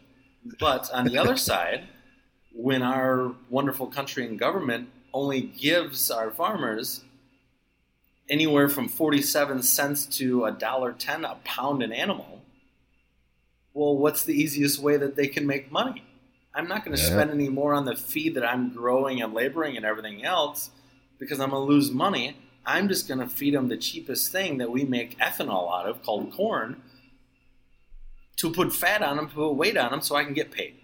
[0.59, 1.85] But on the other side,
[2.53, 7.03] when our wonderful country and government only gives our farmers
[8.29, 12.41] anywhere from 47 cents to a dollar 10 a pound an animal,
[13.73, 16.03] well, what's the easiest way that they can make money?
[16.53, 17.09] I'm not going to yeah.
[17.09, 20.71] spend any more on the feed that I'm growing and laboring and everything else
[21.19, 22.35] because I'm going to lose money.
[22.65, 26.01] I'm just going to feed them the cheapest thing that we make ethanol out of
[26.01, 26.81] called corn
[28.37, 30.75] to put fat on them, put weight on them so I can get paid.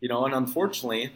[0.00, 1.12] You know, and unfortunately,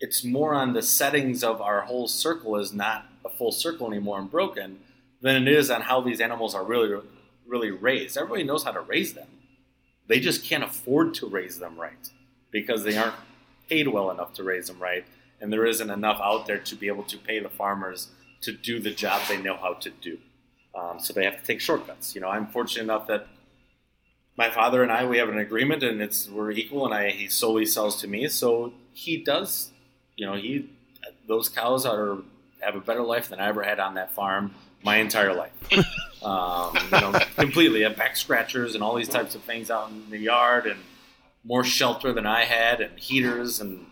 [0.00, 4.18] it's more on the settings of our whole circle is not a full circle anymore
[4.18, 4.78] and broken
[5.20, 7.00] than it is on how these animals are really,
[7.46, 8.16] really raised.
[8.16, 9.28] Everybody knows how to raise them.
[10.06, 12.10] They just can't afford to raise them right
[12.50, 13.16] because they aren't
[13.68, 15.04] paid well enough to raise them right.
[15.40, 18.08] And there isn't enough out there to be able to pay the farmers
[18.42, 20.18] to do the job they know how to do.
[20.74, 22.14] Um, so they have to take shortcuts.
[22.14, 23.26] You know, I'm fortunate enough that
[24.36, 27.28] my father and I we have an agreement, and it's we're equal, and I he
[27.28, 28.28] solely sells to me.
[28.28, 29.72] So he does,
[30.16, 30.70] you know, he
[31.26, 32.18] those cows are
[32.60, 35.52] have a better life than I ever had on that farm my entire life.
[36.22, 37.82] um, you know, completely.
[37.82, 40.80] have back scratchers and all these types of things out in the yard, and
[41.44, 43.86] more shelter than I had, and heaters, and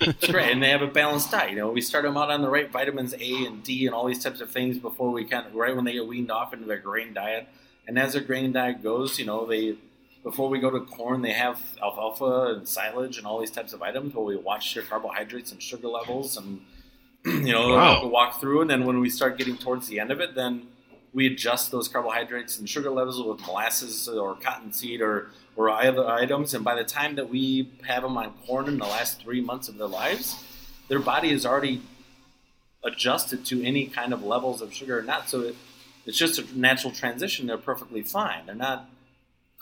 [0.00, 0.50] it's great.
[0.50, 1.50] And they have a balanced diet.
[1.50, 4.06] You know, we start them out on the right vitamins A and D and all
[4.06, 6.66] these types of things before we kind of right when they get weaned off into
[6.66, 7.48] their grain diet.
[7.86, 9.76] And as their grain diet goes, you know, they
[10.26, 13.80] before we go to corn, they have alfalfa and silage and all these types of
[13.80, 16.60] items where we watch their carbohydrates and sugar levels and
[17.24, 18.06] you know wow.
[18.08, 18.62] walk through.
[18.62, 20.66] And then when we start getting towards the end of it, then
[21.12, 26.54] we adjust those carbohydrates and sugar levels with molasses or cottonseed or or other items.
[26.54, 29.68] And by the time that we have them on corn in the last three months
[29.68, 30.44] of their lives,
[30.88, 31.82] their body is already
[32.84, 35.28] adjusted to any kind of levels of sugar or not.
[35.28, 35.56] So it,
[36.06, 37.46] it's just a natural transition.
[37.46, 38.46] They're perfectly fine.
[38.46, 38.88] They're not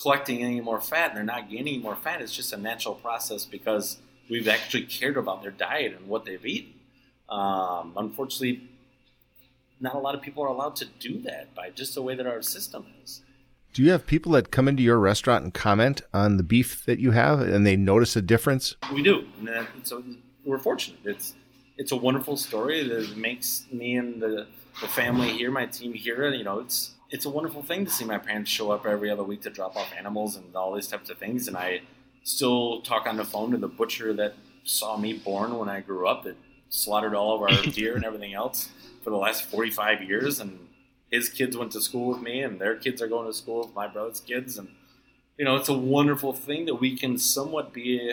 [0.00, 2.20] collecting any more fat and they're not gaining more fat.
[2.20, 6.44] It's just a natural process because we've actually cared about their diet and what they've
[6.44, 6.74] eaten.
[7.28, 8.68] Um, unfortunately,
[9.80, 12.26] not a lot of people are allowed to do that by just the way that
[12.26, 13.22] our system is.
[13.72, 17.00] Do you have people that come into your restaurant and comment on the beef that
[17.00, 18.76] you have, and they notice a difference?
[18.92, 19.26] We do.
[19.82, 20.04] So
[20.44, 21.00] we're fortunate.
[21.04, 21.34] It's
[21.76, 24.46] it's a wonderful story that makes me and the,
[24.80, 28.04] the family here, my team here, you know, it's it's a wonderful thing to see
[28.04, 31.10] my parents show up every other week to drop off animals and all these types
[31.10, 31.46] of things.
[31.46, 31.82] And I
[32.24, 36.08] still talk on the phone to the butcher that saw me born when I grew
[36.08, 36.36] up, that
[36.70, 38.70] slaughtered all of our deer and everything else
[39.04, 40.40] for the last 45 years.
[40.40, 40.68] And
[41.10, 43.74] his kids went to school with me, and their kids are going to school with
[43.74, 44.68] my brother's kids, and
[45.38, 48.12] you know, it's a wonderful thing that we can somewhat be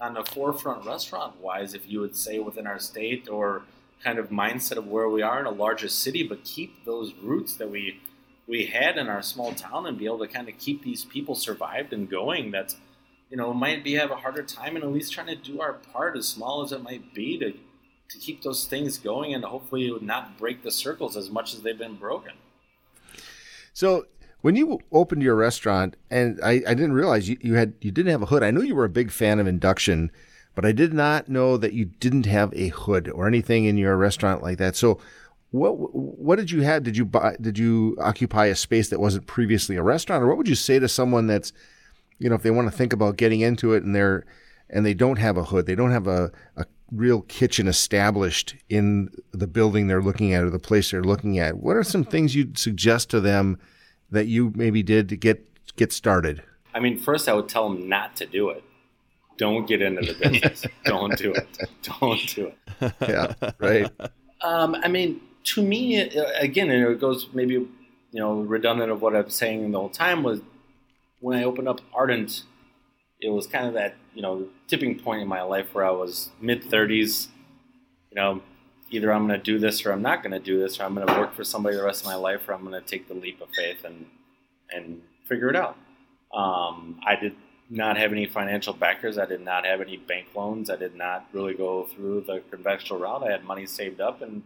[0.00, 3.62] on the forefront restaurant wise, if you would say within our state or
[4.04, 7.56] kind of mindset of where we are in a larger city, but keep those roots
[7.56, 8.00] that we
[8.48, 11.34] we had in our small town and be able to kind of keep these people
[11.34, 12.50] survived and going.
[12.50, 12.74] That
[13.30, 15.74] you know might be have a harder time and at least trying to do our
[15.74, 17.52] part as small as it might be to
[18.10, 21.78] to keep those things going and hopefully not break the circles as much as they've
[21.78, 22.32] been broken.
[23.72, 24.06] So
[24.42, 28.10] When you opened your restaurant, and I, I didn't realize you, you had you didn't
[28.10, 28.42] have a hood.
[28.42, 30.10] I knew you were a big fan of induction,
[30.54, 33.96] but I did not know that you didn't have a hood or anything in your
[33.96, 34.76] restaurant like that.
[34.76, 34.98] So,
[35.50, 36.82] what what did you have?
[36.82, 37.36] Did you buy?
[37.40, 40.78] Did you occupy a space that wasn't previously a restaurant, or what would you say
[40.78, 41.52] to someone that's,
[42.18, 44.24] you know, if they want to think about getting into it and they're
[44.70, 49.10] and they don't have a hood, they don't have a, a real kitchen established in
[49.32, 51.58] the building they're looking at or the place they're looking at.
[51.58, 53.58] What are some things you'd suggest to them
[54.10, 55.46] that you maybe did to get
[55.76, 56.42] get started?
[56.74, 58.64] I mean, first I would tell them not to do it.
[59.38, 60.66] Don't get into the business.
[60.84, 61.58] Don't do it.
[61.82, 62.92] Don't do it.
[63.00, 63.90] Yeah, right.
[64.40, 67.70] Um, I mean, to me, again, and it goes maybe you
[68.12, 70.40] know redundant of what I'm saying the whole time was
[71.20, 72.42] when I opened up Ardent,
[73.20, 76.30] it was kind of that you know tipping point in my life where I was
[76.40, 77.28] mid 30s.
[78.10, 78.42] You know,
[78.90, 80.94] either I'm going to do this or I'm not going to do this, or I'm
[80.94, 83.08] going to work for somebody the rest of my life, or I'm going to take
[83.08, 84.06] the leap of faith and
[84.70, 85.76] and figure it out.
[86.34, 87.34] Um, I did
[87.72, 89.16] not have any financial backers.
[89.16, 90.68] I did not have any bank loans.
[90.68, 93.22] I did not really go through the conventional route.
[93.22, 94.42] I had money saved up, and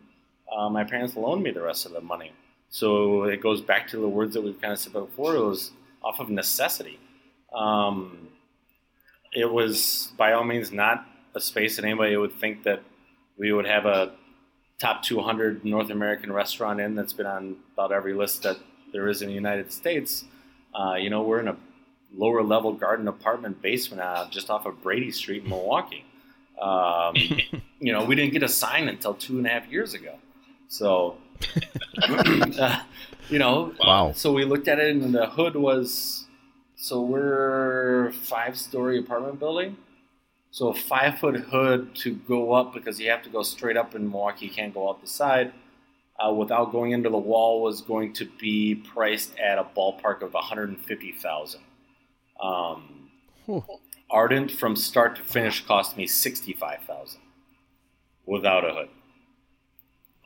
[0.55, 2.33] uh, my parents loaned me the rest of the money.
[2.69, 5.35] So it goes back to the words that we've kind of said before.
[5.35, 5.73] It was
[6.05, 7.01] off of necessity.
[7.53, 8.29] Um,
[9.33, 11.05] it was by all means not
[11.35, 12.83] a space that anybody would think that
[13.37, 14.13] we would have a
[14.79, 18.59] top 200 North American restaurant in that's been on about every list that
[18.93, 20.25] there is in the United States.
[20.75, 21.57] Uh, you know, we're in a
[22.17, 26.05] lower level garden apartment basement uh, just off of Brady Street in Milwaukee.
[26.61, 27.15] Um,
[27.81, 30.15] you know, we didn't get a sign until two and a half years ago.
[30.69, 31.17] So,
[32.03, 32.81] uh,
[33.29, 34.13] you know, wow.
[34.13, 36.27] So we looked at it, and the hood was
[36.77, 39.77] so we're five story apartment building.
[40.51, 43.95] So a five foot hood to go up because you have to go straight up
[43.95, 45.53] in Milwaukee, you can't go out the side.
[46.19, 50.33] Uh, without going into the wall was going to be priced at a ballpark of
[50.33, 51.61] 150,000.
[52.41, 53.11] Um,
[54.11, 57.21] Ardent from start to finish cost me 65,000
[58.25, 58.89] without a hood.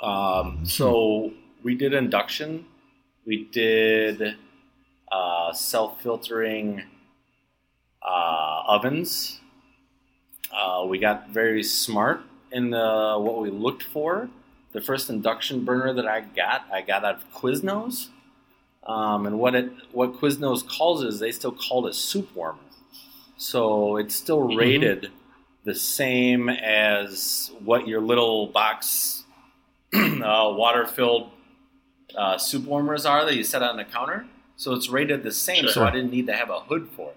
[0.02, 1.32] Um, so
[1.62, 2.66] we did induction.
[3.26, 4.36] We did
[5.12, 6.82] uh, self filtering
[8.02, 9.40] uh, ovens.
[10.52, 14.28] Uh, we got very smart in the, what we looked for.
[14.72, 18.08] The first induction burner that I got, I got out of Quiznos.
[18.90, 22.58] Um, and what it what Quiznos calls it is they still call it soup warmer.
[23.36, 24.58] So it's still mm-hmm.
[24.58, 25.10] rated
[25.64, 29.24] the same as what your little box
[29.94, 30.18] uh,
[30.56, 31.30] water filled
[32.16, 34.26] uh, soup warmers are that you set on the counter.
[34.56, 35.72] So it's rated the same, sure.
[35.72, 37.16] so I didn't need to have a hood for it.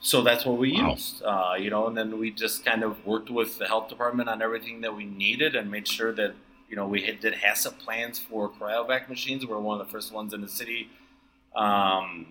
[0.00, 0.92] So that's what we wow.
[0.92, 4.28] used, uh, you know, and then we just kind of worked with the health department
[4.28, 6.34] on everything that we needed and made sure that,
[6.68, 9.46] you know, we did HACCP plans for cryovac machines.
[9.46, 10.90] We are one of the first ones in the city
[11.56, 12.26] um,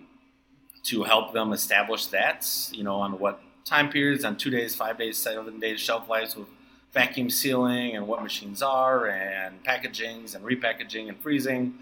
[0.84, 4.96] to help them establish that, you know, on what time periods, on two days, five
[4.96, 6.48] days, seven days shelf lives with
[6.92, 11.74] vacuum sealing and what machines are and packagings and repackaging and freezing.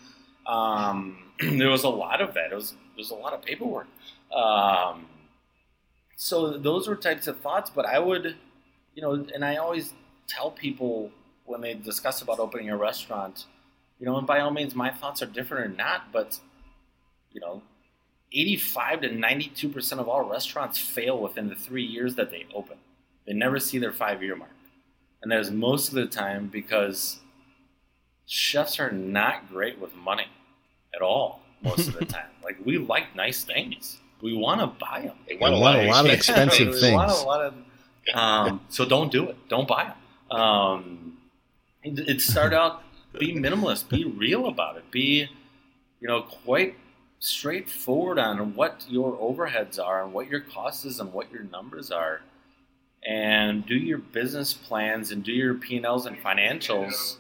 [0.47, 2.53] Um, there was a lot of that.
[2.53, 3.87] It was there was a lot of paperwork.
[4.35, 5.07] Um,
[6.17, 7.71] so those were types of thoughts.
[7.71, 8.37] But I would,
[8.95, 9.93] you know, and I always
[10.27, 11.11] tell people
[11.47, 13.47] when they discuss about opening a restaurant,
[13.99, 16.39] you know, and by all means, my thoughts are different or not, but
[17.33, 17.63] you know,
[18.33, 22.77] 85 to 92 percent of all restaurants fail within the three years that they open.
[23.27, 24.51] They never see their five year mark,
[25.23, 27.19] and that is most of the time because
[28.27, 30.27] chefs are not great with money
[30.95, 32.27] at all most of the time.
[32.43, 33.99] like we like nice things.
[34.23, 35.17] We want to buy them.
[35.29, 36.95] They want, a lot, a lot of expensive things.
[36.95, 37.55] Want a lot of,
[38.15, 39.37] um, so don't do it.
[39.49, 39.93] Don't buy
[40.31, 40.39] them.
[40.39, 41.19] Um,
[41.87, 42.83] it start out
[43.19, 43.89] be minimalist.
[43.89, 44.91] Be real about it.
[44.91, 45.29] Be
[46.01, 46.77] you know quite
[47.19, 51.91] straightforward on what your overheads are and what your costs is and what your numbers
[51.91, 52.21] are
[53.07, 57.17] and do your business plans and do your P&Ls and financials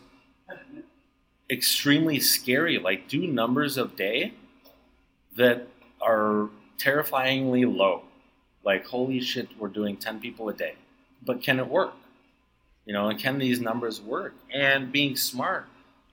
[1.49, 2.79] extremely scary.
[2.79, 4.35] Like do numbers of day
[5.37, 5.69] that
[6.01, 8.03] are terrifyingly low.
[8.65, 10.75] Like holy shit, we're doing ten people a day.
[11.25, 11.95] But can it work?
[12.87, 14.35] You know, and can these numbers work?
[14.55, 15.67] And being smart,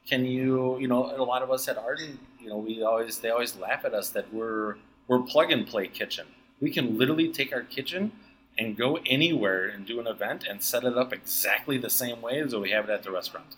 [0.10, 0.78] can you?
[0.80, 3.86] You know, a lot of us at Ardent, you know, we always they always laugh
[3.86, 4.76] at us that we're
[5.08, 6.28] we're plug and play kitchen.
[6.60, 8.12] We can literally take our kitchen
[8.58, 12.40] and go anywhere and do an event and set it up exactly the same way
[12.40, 13.56] as we have it at the restaurant.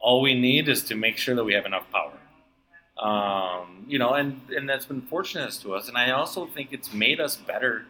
[0.00, 2.12] All we need is to make sure that we have enough power.
[2.98, 5.88] Um, you know, and, and that's been fortunate to us.
[5.88, 7.86] And I also think it's made us better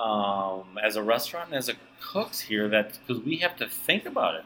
[0.00, 4.06] um, as a restaurant and as a cooks here that because we have to think
[4.06, 4.44] about it.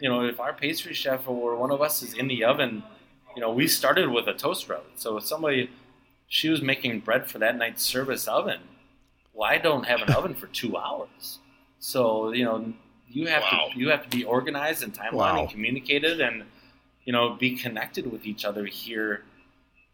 [0.00, 2.82] You know, if our pastry chef or one of us is in the oven,
[3.34, 4.84] you know, we started with a toast oven.
[4.96, 5.70] So if somebody
[6.28, 8.60] she was making bread for that night's service oven.
[9.32, 11.38] Well, I don't have an oven for two hours,
[11.78, 12.72] so you know
[13.08, 13.68] you have wow.
[13.72, 15.40] to you have to be organized and timeline wow.
[15.40, 16.44] and communicated and
[17.04, 19.24] you know be connected with each other here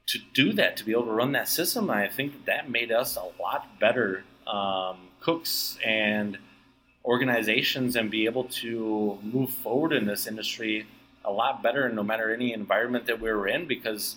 [0.06, 1.90] to do that to be able to run that system.
[1.90, 6.38] I think that, that made us a lot better um, cooks and
[7.04, 10.86] organizations and be able to move forward in this industry
[11.24, 14.16] a lot better no matter any environment that we were in because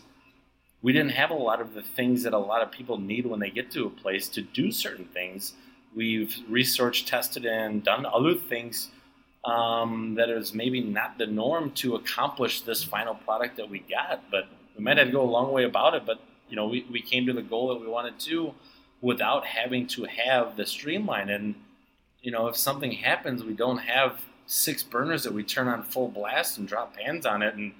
[0.81, 3.39] we didn't have a lot of the things that a lot of people need when
[3.39, 5.53] they get to a place to do certain things.
[5.95, 8.89] We've researched, tested, and done other things
[9.45, 14.29] um, that is maybe not the norm to accomplish this final product that we got.
[14.29, 14.47] But
[14.77, 16.05] we might have to go a long way about it.
[16.05, 16.19] But
[16.49, 18.53] you know, we, we came to the goal that we wanted to
[19.01, 21.29] without having to have the streamline.
[21.29, 21.55] And
[22.21, 26.07] you know, if something happens, we don't have six burners that we turn on full
[26.07, 27.73] blast and drop pans on it, and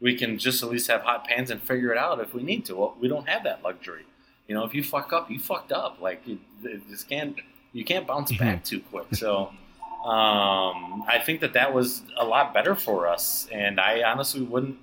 [0.00, 2.64] we can just at least have hot pans and figure it out if we need
[2.66, 2.76] to.
[2.76, 4.04] Well, we don't have that luxury.
[4.48, 6.00] You know, if you fuck up, you fucked up.
[6.00, 6.38] Like you,
[6.90, 7.36] just can't
[7.72, 8.44] you can't bounce mm-hmm.
[8.44, 9.06] back too quick.
[9.14, 9.52] So
[10.04, 14.76] um, I think that that was a lot better for us, and I honestly wouldn't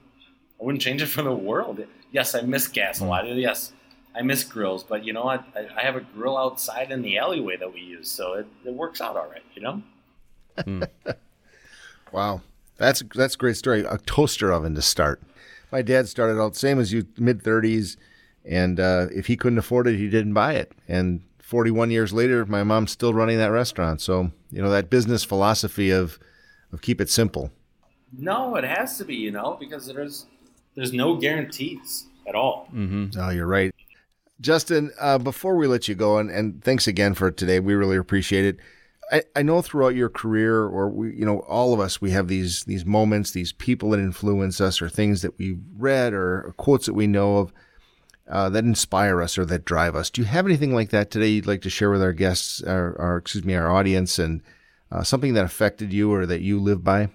[0.60, 1.86] I wouldn't change it for the world.
[2.12, 3.28] Yes, I miss gas a lot.
[3.28, 3.74] Yes,
[4.16, 5.44] I miss grills, but you know what?
[5.56, 8.74] I, I have a grill outside in the alleyway that we use, so it, it
[8.74, 9.44] works out all right.
[9.56, 9.84] You know.
[10.64, 10.84] Hmm.
[12.12, 12.42] wow,
[12.78, 13.82] that's that's a great story.
[13.82, 15.22] A toaster oven to start.
[15.72, 17.98] My dad started out same as you, mid thirties,
[18.44, 20.74] and uh, if he couldn't afford it, he didn't buy it.
[20.88, 24.02] And 41 years later, my mom's still running that restaurant.
[24.02, 26.20] So you know that business philosophy of
[26.72, 27.52] of keep it simple.
[28.18, 30.26] No, it has to be, you know, because there's
[30.76, 32.68] there's no guarantees at all.
[32.74, 33.20] Mm-hmm.
[33.20, 33.74] Oh, you're right.
[34.42, 37.98] Justin, uh, before we let you go, and, and thanks again for today, we really
[37.98, 38.58] appreciate it.
[39.12, 42.28] I, I know throughout your career, or we, you know, all of us, we have
[42.28, 46.54] these these moments, these people that influence us, or things that we've read, or, or
[46.58, 47.54] quotes that we know of
[48.30, 50.10] uh, that inspire us or that drive us.
[50.10, 52.96] Do you have anything like that today you'd like to share with our guests, or,
[53.00, 54.42] or excuse me, our audience, and
[54.92, 57.10] uh, something that affected you or that you live by?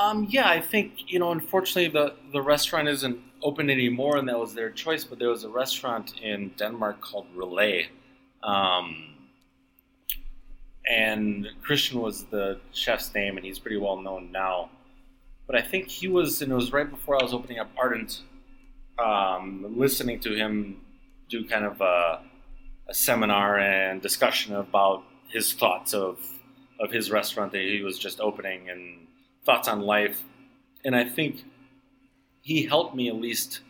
[0.00, 1.30] Um, yeah, I think you know.
[1.30, 5.04] Unfortunately, the the restaurant isn't open anymore, and that was their choice.
[5.04, 7.86] But there was a restaurant in Denmark called Relæ,
[8.42, 9.14] um,
[10.88, 14.70] and Christian was the chef's name, and he's pretty well known now.
[15.46, 18.22] But I think he was, and it was right before I was opening up Ardent.
[18.98, 20.80] Um, listening to him
[21.28, 22.20] do kind of a,
[22.88, 26.18] a seminar and discussion about his thoughts of
[26.80, 29.06] of his restaurant that he was just opening and
[29.44, 30.22] thoughts on life.
[30.84, 31.44] And I think
[32.42, 33.60] he helped me at least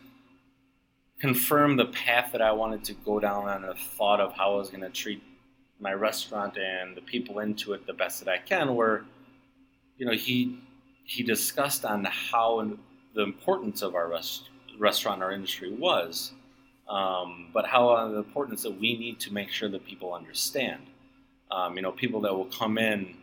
[1.20, 4.56] confirm the path that I wanted to go down on a thought of how I
[4.56, 5.22] was going to treat
[5.78, 8.74] my restaurant and the people into it the best that I can.
[8.74, 9.04] Where,
[9.98, 10.58] you know, he
[11.04, 12.76] he discussed on how
[13.14, 14.48] the importance of our rest,
[14.78, 16.32] restaurant, our industry was,
[16.88, 20.82] um, but how uh, the importance that we need to make sure that people understand.
[21.50, 23.16] Um, you know, people that will come in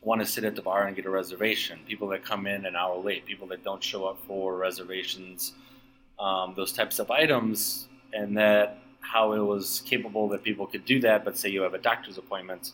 [0.00, 2.74] want to sit at the bar and get a reservation, people that come in an
[2.74, 5.52] hour late, people that don't show up for reservations,
[6.18, 11.00] um, those types of items, and that how it was capable that people could do
[11.00, 11.24] that.
[11.24, 12.72] But say you have a doctor's appointment,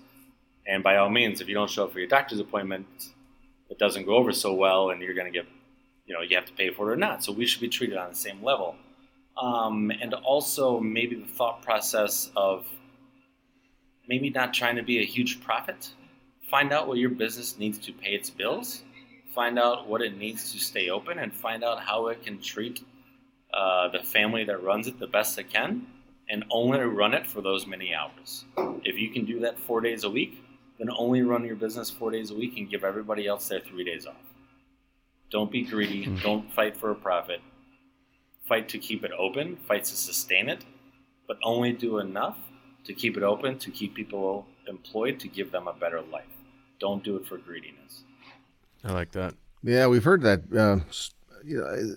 [0.66, 2.86] and by all means, if you don't show up for your doctor's appointment,
[3.68, 5.46] it doesn't go over so well, and you're going to get,
[6.06, 7.22] you know, you have to pay for it or not.
[7.22, 8.76] So we should be treated on the same level.
[9.36, 12.66] Um, and also maybe the thought process of
[14.08, 15.90] maybe not trying to be a huge profit
[16.50, 18.82] find out what your business needs to pay its bills,
[19.34, 22.84] find out what it needs to stay open, and find out how it can treat
[23.54, 25.86] uh, the family that runs it the best it can,
[26.28, 28.44] and only run it for those many hours.
[28.84, 30.42] If you can do that four days a week,
[30.78, 33.84] then only run your business four days a week and give everybody else their three
[33.84, 34.14] days off.
[35.30, 36.06] Don't be greedy.
[36.06, 36.22] Mm-hmm.
[36.22, 37.40] Don't fight for a profit.
[38.46, 39.56] Fight to keep it open.
[39.56, 40.64] Fight to sustain it,
[41.26, 42.38] but only do enough
[42.84, 46.37] to keep it open to keep people employed to give them a better life.
[46.78, 48.04] Don't do it for greediness.
[48.84, 49.34] I like that.
[49.62, 50.78] Yeah, we've heard that uh,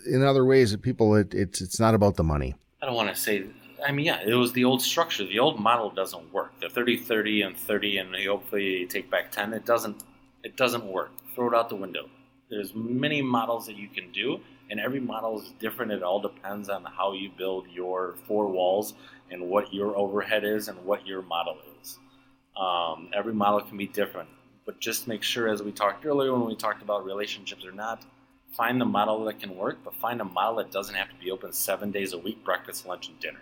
[0.07, 0.71] in other ways.
[0.71, 2.55] That people, it, it's it's not about the money.
[2.81, 3.45] I don't want to say.
[3.85, 5.25] I mean, yeah, it was the old structure.
[5.25, 6.59] The old model doesn't work.
[6.59, 9.53] The 30-30 and 30 and hopefully you take back 10.
[9.53, 10.03] It doesn't.
[10.43, 11.11] It doesn't work.
[11.35, 12.09] Throw it out the window.
[12.49, 15.91] There's many models that you can do, and every model is different.
[15.91, 18.93] It all depends on how you build your four walls
[19.29, 21.97] and what your overhead is and what your model is.
[22.59, 24.27] Um, every model can be different
[24.65, 28.03] but just make sure, as we talked earlier when we talked about relationships or not,
[28.53, 31.31] find the model that can work, but find a model that doesn't have to be
[31.31, 33.41] open seven days a week, breakfast, lunch, and dinner.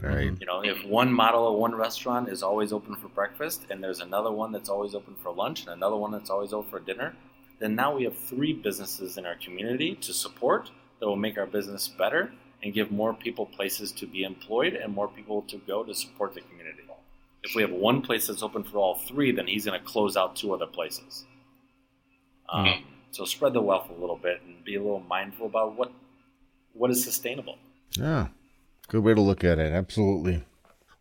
[0.00, 0.32] Right.
[0.38, 4.00] You know, if one model of one restaurant is always open for breakfast, and there's
[4.00, 7.14] another one that's always open for lunch, and another one that's always open for dinner,
[7.58, 10.70] then now we have three businesses in our community to support
[11.00, 14.94] that will make our business better and give more people places to be employed and
[14.94, 16.82] more people to go to support the community.
[17.42, 20.16] If we have one place that's open for all three, then he's going to close
[20.16, 21.24] out two other places.
[22.48, 22.88] Um, mm-hmm.
[23.10, 25.92] So spread the wealth a little bit and be a little mindful about what
[26.74, 27.56] what is sustainable.
[27.98, 28.28] Yeah,
[28.88, 29.72] good way to look at it.
[29.72, 30.44] Absolutely.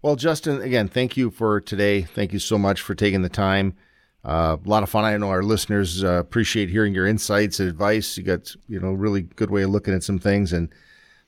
[0.02, 2.04] Well, Justin, again, thank you for today.
[2.04, 3.76] Thank you so much for taking the time.
[4.24, 5.04] Uh, a lot of fun.
[5.04, 8.18] I know our listeners uh, appreciate hearing your insights and advice.
[8.18, 10.70] You got you know really good way of looking at some things, and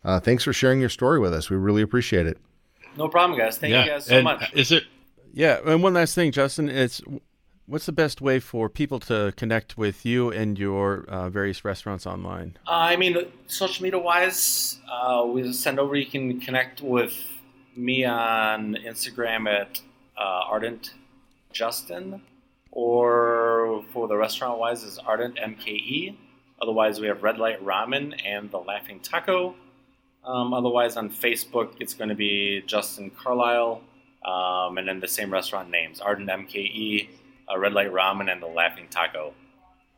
[0.03, 1.49] uh, thanks for sharing your story with us.
[1.49, 2.37] We really appreciate it.
[2.97, 3.57] No problem, guys.
[3.57, 3.83] Thank yeah.
[3.83, 4.53] you guys so and much.
[4.53, 4.83] Is it?
[5.33, 6.69] Yeah, and one last thing, Justin.
[6.69, 7.01] It's
[7.65, 12.07] what's the best way for people to connect with you and your uh, various restaurants
[12.07, 12.57] online?
[12.67, 13.17] Uh, I mean,
[13.47, 15.95] social media wise, uh, we send over.
[15.95, 17.13] You can connect with
[17.75, 19.81] me on Instagram at
[20.17, 20.93] Ardent
[21.53, 22.21] Justin
[22.71, 26.15] or for the restaurant wise is Ardent MKE.
[26.61, 29.55] Otherwise, we have Red Light Ramen and the Laughing Taco.
[30.23, 33.81] Um, otherwise, on Facebook, it's going to be Justin Carlisle,
[34.23, 37.09] um, and then the same restaurant names Ardent MKE,
[37.51, 39.33] uh, Red Light Ramen, and the Laughing Taco.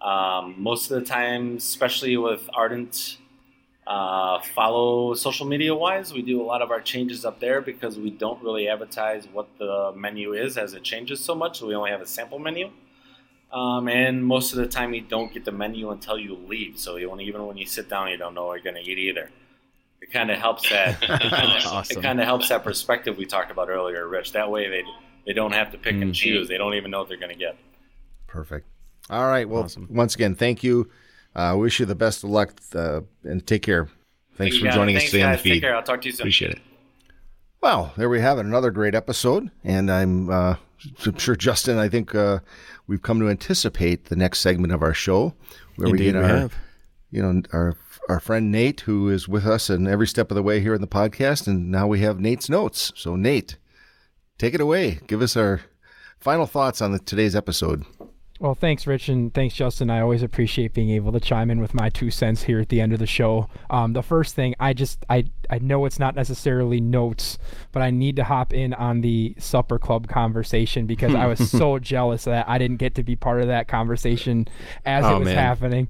[0.02, 3.18] Um, most of the time, especially with Ardent,
[3.86, 6.14] uh, follow social media wise.
[6.14, 9.48] We do a lot of our changes up there because we don't really advertise what
[9.58, 11.60] the menu is as it changes so much.
[11.60, 12.72] So we only have a sample menu.
[13.52, 16.80] Um, and most of the time, you don't get the menu until you leave.
[16.80, 19.30] So even when you sit down, you don't know what you're going to eat either.
[20.02, 20.98] It kind of helps that.
[21.68, 22.00] awesome.
[22.00, 24.34] It kind of helps that perspective we talked about earlier, Rich.
[24.34, 24.84] That way, they
[25.26, 26.04] they don't have to pick mm-hmm.
[26.04, 26.48] and choose.
[26.48, 27.58] They don't even know what they're going to get.
[28.28, 28.68] Perfect.
[29.10, 29.48] All right.
[29.48, 29.88] Well, awesome.
[29.92, 30.90] once again, thank you.
[31.36, 33.88] I uh, wish you the best of luck uh, and take care.
[34.36, 35.54] Thanks for joining us today on the feed.
[35.54, 35.76] Take care.
[35.76, 36.24] I'll talk to you soon.
[36.24, 36.60] Appreciate it.
[37.62, 38.46] Well, there we have it.
[38.46, 39.52] Another great episode.
[39.64, 40.56] And I'm, uh,
[41.06, 42.40] I'm sure, Justin, I think uh,
[42.88, 45.36] we've come to anticipate the next segment of our show
[45.76, 46.56] where Indeed we get our, have.
[47.12, 47.76] you know, our
[48.12, 50.82] our friend Nate, who is with us in every step of the way here in
[50.82, 51.48] the podcast.
[51.48, 52.92] And now we have Nate's notes.
[52.96, 53.58] So, Nate,
[54.38, 55.00] take it away.
[55.08, 55.62] Give us our
[56.20, 57.86] final thoughts on the, today's episode.
[58.42, 59.92] Well, thanks, Rich, and thanks, Justin.
[59.92, 62.82] I always appreciate being able to chime in with my two cents here at the
[62.82, 63.48] end of the show.
[63.70, 67.38] Um, the first thing, I just, I, I know it's not necessarily notes,
[67.72, 71.78] but I need to hop in on the supper club conversation because I was so
[71.78, 74.48] jealous that I didn't get to be part of that conversation
[74.86, 75.38] as oh, it was man.
[75.38, 75.88] happening.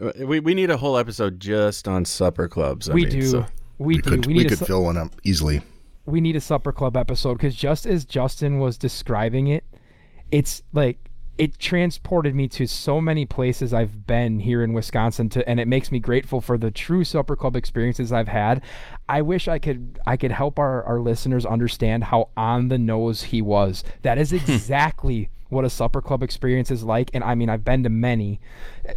[0.00, 2.88] Uh, we we need a whole episode just on supper clubs.
[2.88, 3.22] I we mean, do.
[3.22, 3.46] So.
[3.78, 4.10] We, we, do.
[4.10, 5.62] Could, we, we could su- fill one up easily.
[6.06, 9.64] We need a supper club episode because just as Justin was describing it,
[10.30, 15.48] it's like it transported me to so many places I've been here in Wisconsin to
[15.48, 18.62] and it makes me grateful for the true supper club experiences I've had.
[19.08, 23.22] I wish I could I could help our, our listeners understand how on the nose
[23.22, 23.82] he was.
[24.02, 27.82] That is exactly what a supper club experience is like and I mean I've been
[27.84, 28.40] to many.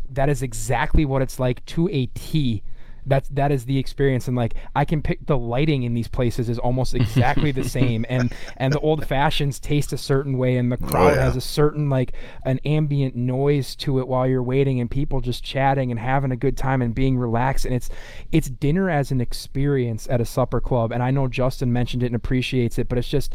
[0.10, 2.64] That is exactly what it's like to a T
[3.06, 6.50] that's that is the experience and like i can pick the lighting in these places
[6.50, 10.72] is almost exactly the same and and the old fashions taste a certain way and
[10.72, 11.24] the oh, crowd oh, yeah.
[11.24, 12.14] has a certain like
[12.46, 16.36] an ambient noise to it while you're waiting and people just chatting and having a
[16.36, 17.90] good time and being relaxed and it's
[18.32, 22.08] it's dinner as an experience at a supper club and i know justin mentioned it
[22.08, 23.34] and appreciates it but it's just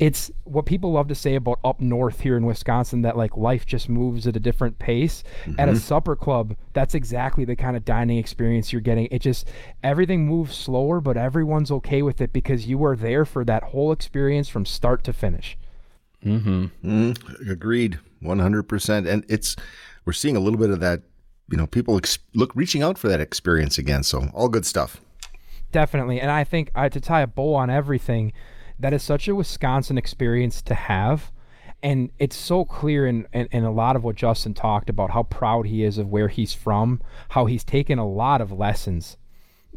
[0.00, 3.66] it's what people love to say about up north here in Wisconsin that like life
[3.66, 5.22] just moves at a different pace.
[5.44, 5.60] Mm-hmm.
[5.60, 5.78] At a mm-hmm.
[5.78, 9.08] supper club, that's exactly the kind of dining experience you're getting.
[9.10, 9.46] It just
[9.84, 13.92] everything moves slower, but everyone's okay with it because you are there for that whole
[13.92, 15.58] experience from start to finish.
[16.24, 16.66] Mm-hmm.
[16.82, 19.06] Mm, agreed, one hundred percent.
[19.06, 19.54] And it's
[20.06, 21.02] we're seeing a little bit of that.
[21.50, 24.02] You know, people ex- look reaching out for that experience again.
[24.02, 25.02] So all good stuff.
[25.72, 28.32] Definitely, and I think uh, to tie a bow on everything
[28.80, 31.30] that is such a Wisconsin experience to have.
[31.82, 35.22] And it's so clear in, in, in, a lot of what Justin talked about how
[35.22, 37.00] proud he is of where he's from,
[37.30, 39.16] how he's taken a lot of lessons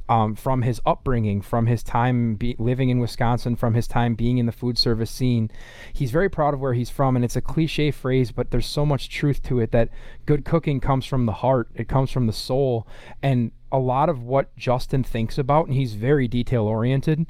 [0.09, 4.37] um, from his upbringing, from his time be, living in Wisconsin, from his time being
[4.37, 5.49] in the food service scene.
[5.93, 8.85] He's very proud of where he's from, and it's a cliche phrase, but there's so
[8.85, 9.89] much truth to it that
[10.25, 12.85] good cooking comes from the heart, it comes from the soul.
[13.21, 17.27] And a lot of what Justin thinks about, and he's very detail oriented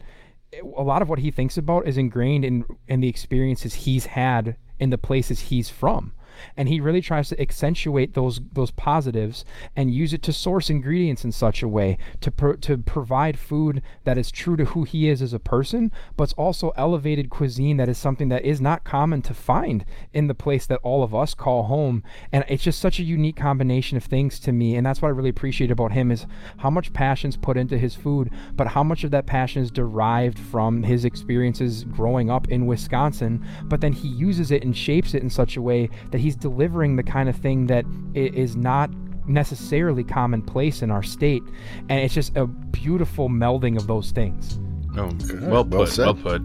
[0.62, 4.56] a lot of what he thinks about is ingrained in in the experiences he's had
[4.80, 6.14] in the places he's from
[6.58, 9.46] and he really tries to accentuate those those positives
[9.76, 12.32] and use it to source ingredients in such a way to
[12.62, 16.72] to provide food that is true to who he is as a person, but also
[16.76, 20.80] elevated cuisine that is something that is not common to find in the place that
[20.84, 22.04] all of us call home.
[22.32, 25.12] And it's just such a unique combination of things to me, and that's what I
[25.12, 26.26] really appreciate about him is
[26.58, 30.40] how much passion's put into his food, but how much of that passion is derived
[30.40, 35.24] from his experiences growing up in Wisconsin, but then he uses it and shapes it
[35.24, 37.86] in such a way that he's delivering the kind of thing that
[38.16, 38.90] is not
[39.28, 41.44] necessarily commonplace in our state,
[41.90, 44.58] and it's just a beautiful melding of those things.
[44.96, 45.98] Oh, well put.
[45.98, 46.42] Well, well put.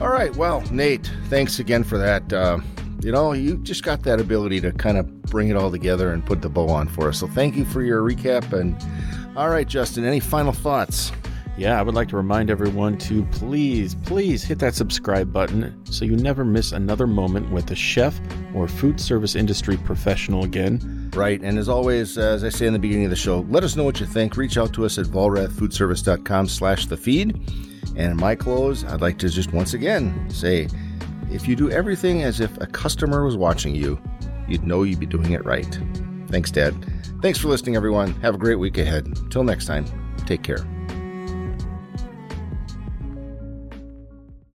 [0.00, 0.34] All right.
[0.36, 2.32] Well, Nate, thanks again for that.
[2.32, 2.60] Uh,
[3.02, 6.24] you know, you just got that ability to kind of bring it all together and
[6.24, 7.18] put the bow on for us.
[7.18, 8.52] So thank you for your recap.
[8.52, 8.76] And
[9.36, 11.12] all right, Justin, any final thoughts?
[11.58, 16.04] Yeah, I would like to remind everyone to please, please hit that subscribe button so
[16.04, 18.20] you never miss another moment with a chef
[18.54, 21.10] or food service industry professional again.
[21.14, 23.64] Right, and as always, uh, as I say in the beginning of the show, let
[23.64, 24.36] us know what you think.
[24.36, 27.40] Reach out to us at vollrathfoodservice.com slash the feed.
[27.96, 30.68] And in my close, I'd like to just once again say,
[31.30, 33.98] if you do everything as if a customer was watching you,
[34.46, 35.80] you'd know you'd be doing it right.
[36.28, 36.74] Thanks, Dad.
[37.22, 38.12] Thanks for listening, everyone.
[38.20, 39.08] Have a great week ahead.
[39.30, 39.86] Till next time,
[40.26, 40.75] take care.